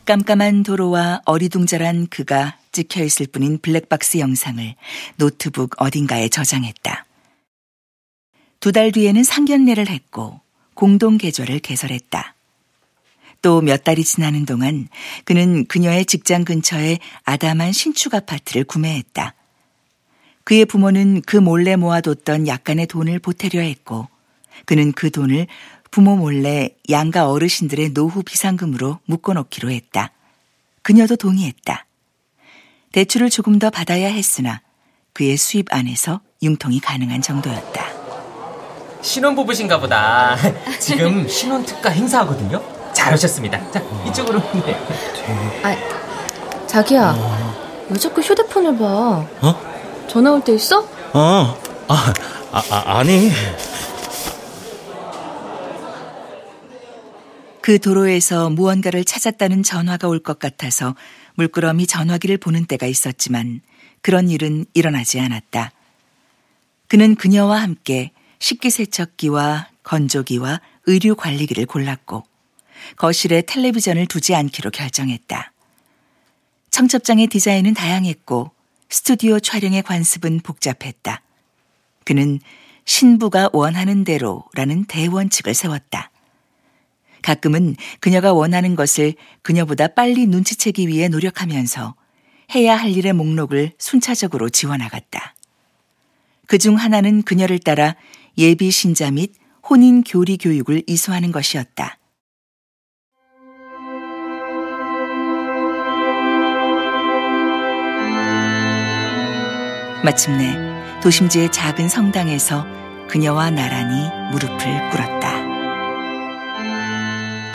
깜깜한 0.06 0.64
도로와 0.64 1.22
어리둥절한 1.26 2.08
그가 2.08 2.58
찍혀 2.76 3.04
있을 3.04 3.28
뿐인 3.28 3.58
블랙박스 3.60 4.18
영상을 4.20 4.76
노트북 5.16 5.82
어딘가에 5.82 6.28
저장했다. 6.28 7.06
두 8.60 8.72
달 8.72 8.92
뒤에는 8.92 9.24
상견례를 9.24 9.88
했고 9.90 10.42
공동 10.74 11.18
계좌를 11.18 11.60
개설했다. 11.60 12.36
또 13.42 13.62
몇 13.62 13.84
달이 13.84 14.04
지나는 14.04 14.46
동안 14.46 14.88
그는 15.24 15.66
그녀의 15.68 16.06
직장 16.06 16.44
근처에 16.44 17.00
아담한 17.24 17.72
신축 17.72 18.14
아파트를 18.14 18.66
구매했다. 18.66 19.34
그의 20.44 20.66
부모는 20.66 21.22
그 21.22 21.38
몰래 21.38 21.76
모아뒀던 21.76 22.48
약간의 22.48 22.88
돈을 22.88 23.20
보태려 23.20 23.62
했고 23.62 24.08
그는 24.66 24.92
그 24.92 25.12
돈을 25.12 25.48
부모 25.92 26.18
몰래 26.18 26.70
양가 26.90 27.30
어르신들의 27.30 27.94
노후 27.94 28.22
비상금으로 28.24 29.00
묶어놓기로 29.06 29.72
했다. 29.72 30.12
그녀도 30.82 31.16
동의했다. 31.16 31.86
대출을 32.96 33.30
조금 33.30 33.60
더 33.60 33.70
받아야 33.70 34.08
했으나 34.08 34.62
그의 35.12 35.36
수입 35.36 35.66
안에서 35.70 36.22
융통이 36.42 36.80
가능한 36.80 37.22
정도였다. 37.22 37.86
신혼부부신가 39.02 39.82
보다. 39.82 40.38
지금 40.80 41.28
신혼특가 41.28 41.90
행사하거든요. 41.90 42.64
잘 42.94 43.14
오셨습니다. 43.14 43.70
자, 43.72 43.82
이쪽으로. 44.08 44.40
네. 44.66 44.80
아, 45.64 46.68
자기야. 46.68 47.86
왜 47.90 47.98
자꾸 47.98 48.22
휴대폰을 48.22 48.78
봐? 48.78 48.86
어? 49.42 50.06
전화 50.08 50.32
올 50.32 50.40
때 50.42 50.54
있어? 50.56 50.80
어, 51.12 51.58
아, 51.90 52.14
아, 52.54 52.64
아 52.72 52.98
아니. 53.00 53.30
그 57.60 57.78
도로에서 57.80 58.50
무언가를 58.52 59.04
찾았다는 59.04 59.64
전화가 59.64 60.08
올 60.08 60.20
것 60.24 60.40
같아서 60.40 60.96
물끄러미 61.36 61.88
전화기를 61.88 62.38
보는 62.38 62.66
때가 62.66 62.86
있었지만 62.88 63.62
그런 64.02 64.30
일은 64.30 64.66
일어나지 64.74 65.20
않았다. 65.20 65.72
그는 66.88 67.16
그녀와 67.16 67.62
함께 67.62 68.12
식기세척기와 68.40 69.70
건조기와 69.84 70.62
의류 70.86 71.16
관리기를 71.16 71.66
골랐고 71.66 72.24
거실에 72.98 73.42
텔레비전을 73.42 74.06
두지 74.08 74.36
않기로 74.36 74.72
결정했다. 74.72 75.52
청첩장의 76.72 77.28
디자인은 77.28 77.74
다양했고 77.74 78.52
스튜디오 78.90 79.40
촬영의 79.40 79.84
관습은 79.84 80.42
복잡했다. 80.42 81.22
그는 82.04 82.40
신부가 82.86 83.50
원하는 83.52 84.04
대로라는 84.04 84.86
대원칙을 84.86 85.54
세웠다. 85.54 86.12
가끔은 87.26 87.76
그녀가 88.00 88.34
원하는 88.34 88.76
것을 88.76 89.16
그녀보다 89.42 89.88
빨리 89.88 90.28
눈치채기 90.28 90.88
위해 90.88 91.08
노력하면서 91.08 91.96
해야 92.54 92.76
할 92.76 92.92
일의 92.96 93.14
목록을 93.14 93.72
순차적으로 93.80 94.50
지워나갔다. 94.50 95.34
그 96.46 96.60
중 96.60 96.76
하나는 96.76 97.24
그녀를 97.24 97.58
따라 97.58 97.96
예비 98.38 98.70
신자 98.70 99.10
및 99.10 99.34
혼인 99.68 100.04
교리 100.04 100.38
교육을 100.38 100.84
이수하는 100.86 101.32
것이었다. 101.32 101.98
마침내 110.04 110.56
도심지의 111.02 111.52
작은 111.52 111.90
성당에서 111.90 112.68
그녀와 113.08 113.50
나란히 113.50 114.12
무릎을 114.32 114.92
꿇었다. 114.92 115.35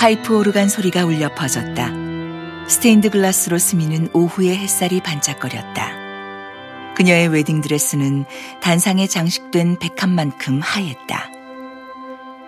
파이프 0.00 0.34
오르간 0.34 0.70
소리가 0.70 1.04
울려 1.04 1.34
퍼졌다. 1.34 2.66
스테인드 2.66 3.10
글라스로 3.10 3.58
스미는 3.58 4.08
오후의 4.14 4.56
햇살이 4.56 5.02
반짝거렸다. 5.02 6.94
그녀의 6.94 7.28
웨딩드레스는 7.28 8.24
단상에 8.62 9.06
장식된 9.06 9.78
백합만큼 9.78 10.62
하얬다. 10.62 11.30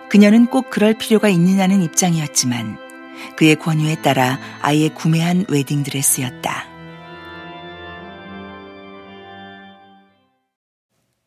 그녀는 0.09 0.47
꼭 0.47 0.71
그럴 0.71 0.95
필요가 0.95 1.29
있느냐는 1.29 1.83
입장이었지만 1.83 2.79
그의 3.35 3.55
권유에 3.59 4.01
따라 4.01 4.39
아예 4.63 4.89
구매한 4.89 5.45
웨딩드레스였다. 5.47 6.65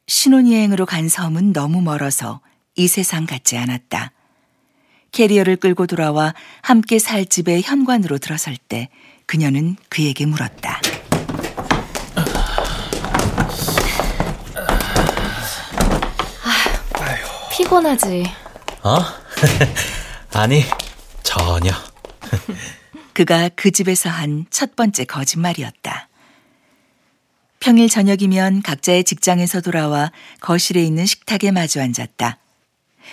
신혼여행으로 0.08 0.86
간 0.86 1.08
섬은 1.08 1.52
너무 1.52 1.82
멀어서 1.82 2.40
이 2.74 2.88
세상 2.88 3.26
같지 3.26 3.56
않았다. 3.56 4.15
캐리어를 5.20 5.56
끌고 5.56 5.86
돌아와 5.86 6.34
함께 6.60 6.98
살 6.98 7.24
집의 7.24 7.62
현관으로 7.62 8.18
들어설 8.18 8.58
때 8.58 8.90
그녀는 9.24 9.76
그에게 9.88 10.26
물었다. 10.26 10.78
아, 16.44 17.48
피곤하지? 17.50 18.24
어? 18.82 18.98
아니, 20.38 20.62
전혀. 21.22 21.70
그가 23.14 23.48
그 23.56 23.70
집에서 23.70 24.10
한 24.10 24.44
첫 24.50 24.76
번째 24.76 25.04
거짓말이었다. 25.06 26.08
평일 27.60 27.88
저녁이면 27.88 28.60
각자의 28.62 29.04
직장에서 29.04 29.62
돌아와 29.62 30.12
거실에 30.40 30.82
있는 30.82 31.06
식탁에 31.06 31.50
마주 31.52 31.80
앉았다. 31.80 32.38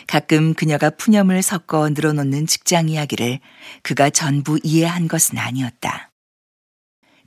가끔 0.08 0.54
그녀가 0.54 0.90
푸념을 0.90 1.42
섞어 1.42 1.90
늘어놓는 1.90 2.48
직장 2.48 2.90
이야기를 2.90 3.40
그가 3.82 4.10
전부 4.10 4.60
이해한 4.64 5.08
것은 5.08 5.38
아니었다. 5.38 6.12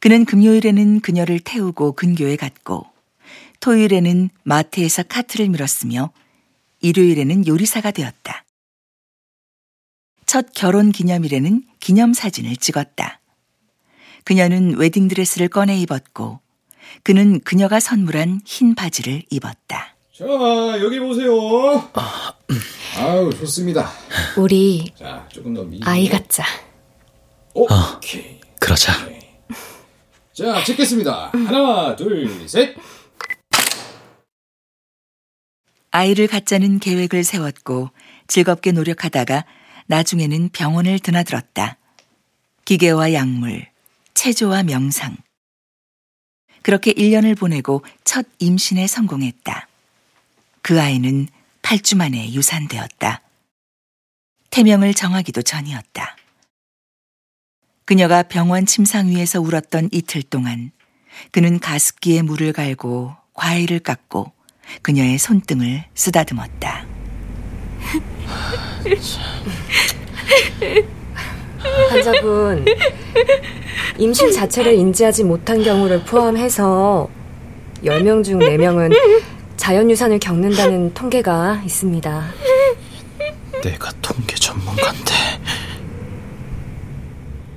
그는 0.00 0.24
금요일에는 0.24 1.00
그녀를 1.00 1.40
태우고 1.40 1.92
근교에 1.92 2.36
갔고, 2.36 2.86
토요일에는 3.60 4.30
마트에서 4.44 5.02
카트를 5.02 5.48
밀었으며, 5.48 6.12
일요일에는 6.80 7.46
요리사가 7.46 7.90
되었다. 7.90 8.44
첫 10.26 10.48
결혼 10.54 10.92
기념일에는 10.92 11.64
기념사진을 11.80 12.56
찍었다. 12.56 13.20
그녀는 14.24 14.76
웨딩드레스를 14.76 15.48
꺼내 15.48 15.78
입었고, 15.78 16.40
그는 17.02 17.40
그녀가 17.40 17.80
선물한 17.80 18.42
흰 18.44 18.74
바지를 18.74 19.22
입었다. 19.30 19.95
자, 20.16 20.24
여기 20.80 20.98
보세요. 20.98 21.30
아우, 22.96 23.30
좋습니다. 23.34 23.90
우리 24.38 24.90
자, 24.98 25.28
조금 25.30 25.52
더 25.52 25.62
미. 25.62 25.78
아이 25.84 26.08
갖자. 26.08 26.42
오케이. 27.52 28.40
어, 28.40 28.40
그러자. 28.58 28.94
자, 30.32 30.64
찍겠습니다. 30.64 31.32
하나, 31.32 31.94
둘, 31.96 32.48
셋. 32.48 32.74
아이를 35.90 36.28
갖자는 36.28 36.78
계획을 36.78 37.22
세웠고 37.22 37.90
즐겁게 38.26 38.72
노력하다가 38.72 39.44
나중에는 39.84 40.48
병원을 40.48 40.98
드나들었다. 40.98 41.76
기계와 42.64 43.12
약물, 43.12 43.68
체조와 44.14 44.62
명상. 44.62 45.18
그렇게 46.62 46.94
1년을 46.94 47.38
보내고 47.38 47.84
첫 48.02 48.24
임신에 48.38 48.86
성공했다. 48.86 49.68
그 50.66 50.82
아이는 50.82 51.28
8주 51.62 51.96
만에 51.96 52.32
유산되었다. 52.32 53.22
태명을 54.50 54.94
정하기도 54.94 55.42
전이었다. 55.42 56.16
그녀가 57.84 58.24
병원 58.24 58.66
침상 58.66 59.06
위에서 59.06 59.40
울었던 59.40 59.90
이틀 59.92 60.24
동안 60.24 60.72
그는 61.30 61.60
가습기에 61.60 62.22
물을 62.22 62.52
갈고 62.52 63.14
과일을 63.34 63.78
깎고 63.78 64.32
그녀의 64.82 65.18
손등을 65.18 65.84
쓰다듬었다. 65.94 66.84
환자분, 71.90 72.64
임신 73.98 74.32
자체를 74.32 74.74
인지하지 74.74 75.22
못한 75.22 75.62
경우를 75.62 76.02
포함해서 76.02 77.08
10명 77.84 78.24
중 78.24 78.40
4명은 78.40 79.35
자연유산을 79.56 80.18
겪는다는 80.18 80.94
통계가 80.94 81.62
있습니다. 81.64 82.28
내가 83.62 83.92
통계 84.02 84.34
전문가인데. 84.34 85.12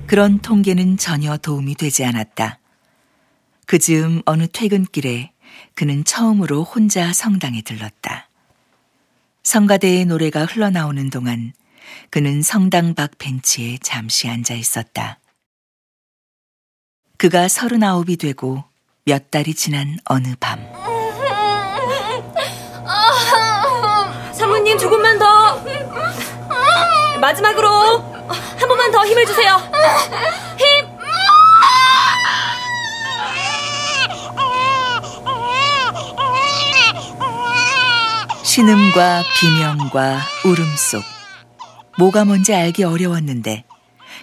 그런 0.06 0.40
통계는 0.40 0.96
전혀 0.96 1.36
도움이 1.36 1.76
되지 1.76 2.04
않았다. 2.04 2.58
그 3.66 3.78
즈음 3.78 4.22
어느 4.26 4.48
퇴근길에 4.48 5.30
그는 5.74 6.04
처음으로 6.04 6.64
혼자 6.64 7.12
성당에 7.12 7.62
들렀다. 7.62 8.28
성가대의 9.44 10.06
노래가 10.06 10.44
흘러나오는 10.44 11.10
동안 11.10 11.52
그는 12.10 12.42
성당 12.42 12.94
밖 12.94 13.18
벤치에 13.18 13.78
잠시 13.82 14.28
앉아 14.28 14.54
있었다. 14.54 15.20
그가 17.16 17.48
서른아홉이 17.48 18.16
되고 18.16 18.64
몇 19.04 19.30
달이 19.30 19.54
지난 19.54 19.96
어느 20.06 20.34
밤. 20.40 20.58
조금만 24.80 25.18
더 25.18 25.62
마지막으로 27.20 27.68
한 27.68 28.68
번만 28.68 28.90
더 28.90 29.06
힘을 29.06 29.26
주세요. 29.26 29.56
힘. 30.56 30.88
신음과 38.42 39.22
비명과 39.38 40.20
울음 40.44 40.76
속. 40.76 41.02
뭐가 41.98 42.24
뭔지 42.24 42.54
알기 42.54 42.84
어려웠는데 42.84 43.64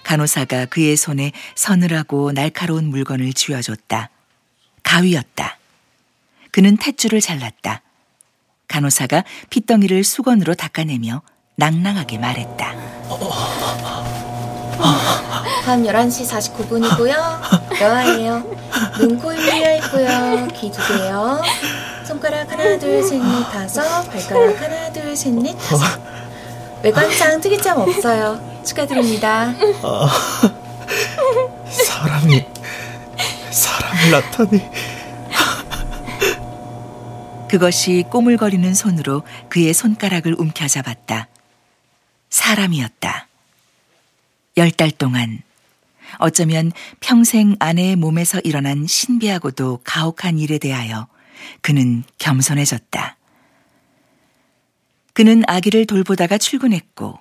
간호사가 0.02 0.66
그의 0.66 0.96
손에 0.96 1.32
서늘하고 1.54 2.32
날카로운 2.32 2.86
물건을 2.86 3.32
쥐어줬다. 3.32 4.10
가위였다. 4.82 5.58
그는 6.50 6.76
탯줄을 6.76 7.22
잘랐다. 7.22 7.82
간호사가 8.68 9.24
핏덩이를 9.50 10.04
수건으로 10.04 10.54
닦아내며 10.54 11.22
낭낭하게 11.56 12.18
말했다. 12.18 12.74
한 15.64 15.84
11시 15.84 16.28
49분이고요. 16.28 17.80
여아예요. 17.82 18.42
눈, 18.98 19.18
코, 19.18 19.32
입 19.32 19.36
뚫려 19.44 19.76
있고요. 19.76 20.48
귀 20.54 20.70
두 20.70 20.78
개요. 20.86 21.42
손가락 22.06 22.50
하나, 22.50 22.78
둘, 22.78 23.02
셋, 23.02 23.18
넷, 23.20 23.42
다섯. 23.52 24.08
발가락 24.10 24.62
하나, 24.62 24.92
둘, 24.92 25.14
셋, 25.16 25.32
넷, 25.34 25.52
다섯. 25.58 26.00
외관상 26.82 27.40
특이점 27.40 27.80
없어요. 27.80 28.40
축하드립니다. 28.64 29.52
아, 29.82 30.08
사람이 31.68 32.46
사람을 33.50 34.10
나타내. 34.10 34.70
그것이 37.48 38.04
꼬물거리는 38.10 38.74
손으로 38.74 39.22
그의 39.48 39.72
손가락을 39.72 40.34
움켜잡았다. 40.38 41.28
사람이었다. 42.30 43.26
열 44.58 44.70
달 44.70 44.90
동안 44.90 45.40
어쩌면 46.18 46.72
평생 47.00 47.56
아내의 47.58 47.96
몸에서 47.96 48.40
일어난 48.40 48.86
신비하고도 48.86 49.80
가혹한 49.84 50.38
일에 50.38 50.58
대하여 50.58 51.06
그는 51.60 52.02
겸손해졌다. 52.18 53.16
그는 55.12 55.42
아기를 55.46 55.86
돌보다가 55.86 56.38
출근했고 56.38 57.18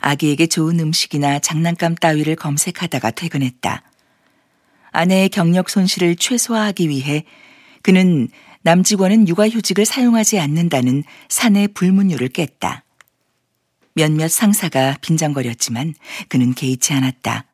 아기에게 0.00 0.46
좋은 0.46 0.78
음식이나 0.80 1.38
장난감 1.40 1.94
따위를 1.94 2.36
검색하다가 2.36 3.10
퇴근했다. 3.12 3.82
아내의 4.92 5.28
경력 5.28 5.68
손실을 5.68 6.16
최소화하기 6.16 6.88
위해 6.88 7.24
그는 7.82 8.28
남직원은 8.66 9.28
육아휴직을 9.28 9.86
사용하지 9.86 10.40
않는다는 10.40 11.04
사내 11.28 11.68
불문율을 11.68 12.30
깼다. 12.30 12.82
몇몇 13.94 14.28
상사가 14.28 14.96
빈정거렸지만 15.02 15.94
그는 16.28 16.52
개의치 16.52 16.92
않았다. 16.92 17.44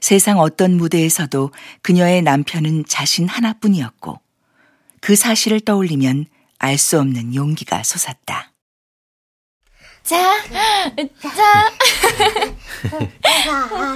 세상 0.00 0.40
어떤 0.40 0.76
무대에서도 0.76 1.52
그녀의 1.82 2.22
남편은 2.22 2.86
자신 2.86 3.28
하나뿐이었고 3.28 4.20
그 5.00 5.14
사실을 5.14 5.60
떠올리면 5.60 6.26
알 6.58 6.76
수 6.76 6.98
없는 6.98 7.36
용기가 7.36 7.84
솟았다. 7.84 8.52
자, 10.02 10.42
자. 11.22 11.72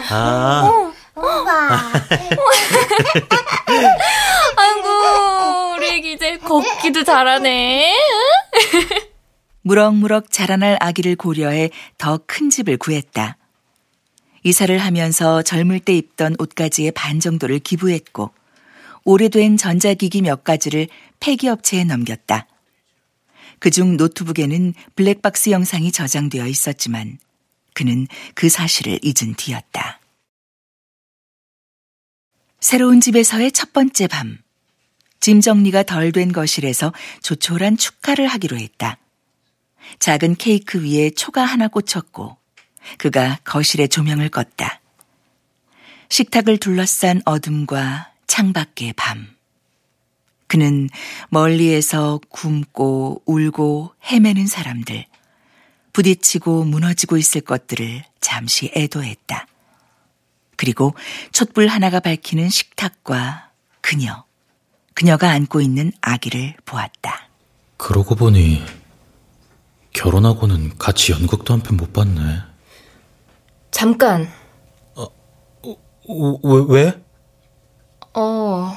아. 0.14 0.94
아이고, 4.56 5.74
우리 5.76 5.88
애기 5.90 6.12
이제 6.14 6.38
걷기도 6.38 7.04
잘하네. 7.04 7.94
무럭무럭 9.62 10.30
자라날 10.30 10.76
아기를 10.80 11.16
고려해 11.16 11.70
더 11.98 12.18
큰 12.26 12.50
집을 12.50 12.76
구했다. 12.76 13.36
이사를 14.42 14.76
하면서 14.76 15.40
젊을 15.42 15.80
때 15.80 15.96
입던 15.96 16.36
옷가지의 16.38 16.90
반 16.92 17.18
정도를 17.20 17.60
기부했고 17.60 18.30
오래된 19.04 19.56
전자기기 19.56 20.20
몇 20.22 20.44
가지를 20.44 20.88
폐기업체에 21.20 21.84
넘겼다. 21.84 22.46
그중 23.60 23.96
노트북에는 23.96 24.74
블랙박스 24.96 25.50
영상이 25.50 25.92
저장되어 25.92 26.46
있었지만 26.46 27.18
그는 27.72 28.06
그 28.34 28.50
사실을 28.50 28.98
잊은 29.02 29.34
뒤였다. 29.36 30.00
새로운 32.64 33.02
집에서의 33.02 33.52
첫 33.52 33.74
번째 33.74 34.06
밤. 34.06 34.38
짐 35.20 35.42
정리가 35.42 35.82
덜 35.82 36.12
된 36.12 36.32
거실에서 36.32 36.94
조촐한 37.20 37.76
축하를 37.76 38.26
하기로 38.26 38.56
했다. 38.56 38.96
작은 39.98 40.36
케이크 40.36 40.82
위에 40.82 41.10
초가 41.10 41.44
하나 41.44 41.68
꽂혔고 41.68 42.38
그가 42.96 43.38
거실에 43.44 43.86
조명을 43.86 44.30
껐다. 44.30 44.78
식탁을 46.08 46.56
둘러싼 46.56 47.20
어둠과 47.26 48.10
창밖의 48.28 48.94
밤. 48.94 49.26
그는 50.46 50.88
멀리에서 51.28 52.18
굶고 52.30 53.24
울고 53.26 53.92
헤매는 54.10 54.46
사람들, 54.46 55.04
부딪히고 55.92 56.64
무너지고 56.64 57.18
있을 57.18 57.42
것들을 57.42 58.04
잠시 58.22 58.72
애도했다. 58.74 59.48
그리고 60.64 60.94
촛불 61.30 61.66
하나가 61.68 62.00
밝히는 62.00 62.48
식탁과 62.48 63.50
그녀, 63.82 64.24
그녀가 64.94 65.28
안고 65.28 65.60
있는 65.60 65.92
아기를 66.00 66.54
보았다. 66.64 67.28
그러고 67.76 68.14
보니 68.14 68.64
결혼하고는 69.92 70.78
같이 70.78 71.12
연극도 71.12 71.52
한 71.52 71.60
편 71.62 71.76
못 71.76 71.92
봤네. 71.92 72.38
잠깐. 73.72 74.26
어, 74.96 75.06
왜, 76.42 76.64
왜? 76.68 77.04
어. 78.14 78.72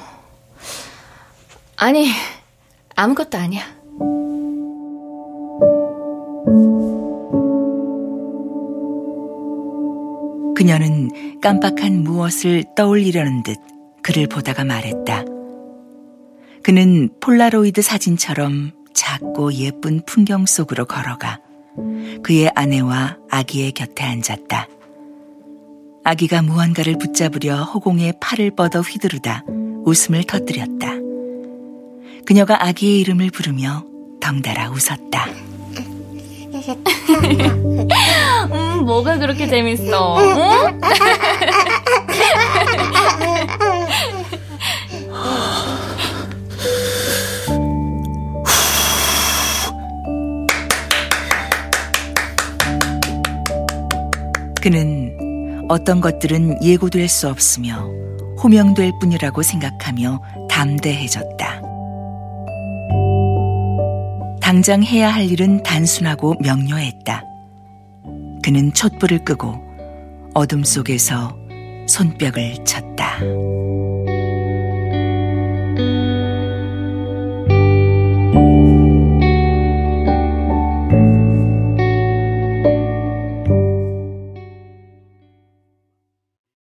아니, 1.78 2.10
아무것도 2.98 3.38
아니야. 3.38 3.64
그녀는 10.58 11.12
깜빡한 11.40 12.04
무엇을 12.04 12.64
떠올리려는 12.76 13.44
듯 13.44 13.58
그를 14.02 14.26
보다가 14.26 14.64
말했다. 14.64 15.24
그는 16.64 17.10
폴라로이드 17.20 17.84
사진처럼 17.84 18.72
작고 18.92 19.54
예쁜 19.54 20.02
풍경 20.08 20.48
속으로 20.48 20.86
걸어가 20.86 21.42
그의 22.24 22.52
아내와 22.56 23.18
아기의 23.30 23.74
곁에 23.74 24.04
앉았다. 24.04 24.68
아기가 26.04 26.42
무언가를 26.42 26.98
붙잡으려 26.98 27.62
허공에 27.62 28.14
팔을 28.20 28.50
뻗어 28.56 28.82
휘두르다 28.82 29.44
웃음을 29.86 30.24
터뜨렸다. 30.24 30.92
그녀가 32.26 32.66
아기의 32.66 33.02
이름을 33.02 33.30
부르며 33.30 33.86
덩달아 34.20 34.72
웃었다. 34.72 35.28
음, 38.88 38.90
뭐가 38.90 39.18
그렇게 39.18 39.48
재밌어? 39.48 40.18
응? 40.18 40.80
그는 54.62 55.66
어떤 55.70 56.00
것들은 56.02 56.64
예고될 56.64 57.10
수 57.10 57.28
없으며 57.28 57.90
호명될 58.42 58.94
뿐이라고 59.02 59.42
생각하며 59.44 60.22
담대해졌다. 60.50 61.62
당장 64.42 64.82
해야 64.82 65.10
할 65.14 65.30
일은 65.30 65.62
단순하고 65.64 66.36
명료했다. 66.40 67.37
그는 68.48 68.72
촛불을 68.72 69.26
끄고 69.26 69.62
어둠 70.34 70.64
속에서 70.64 71.38
손뼉을 71.86 72.64
쳤다. 72.64 73.20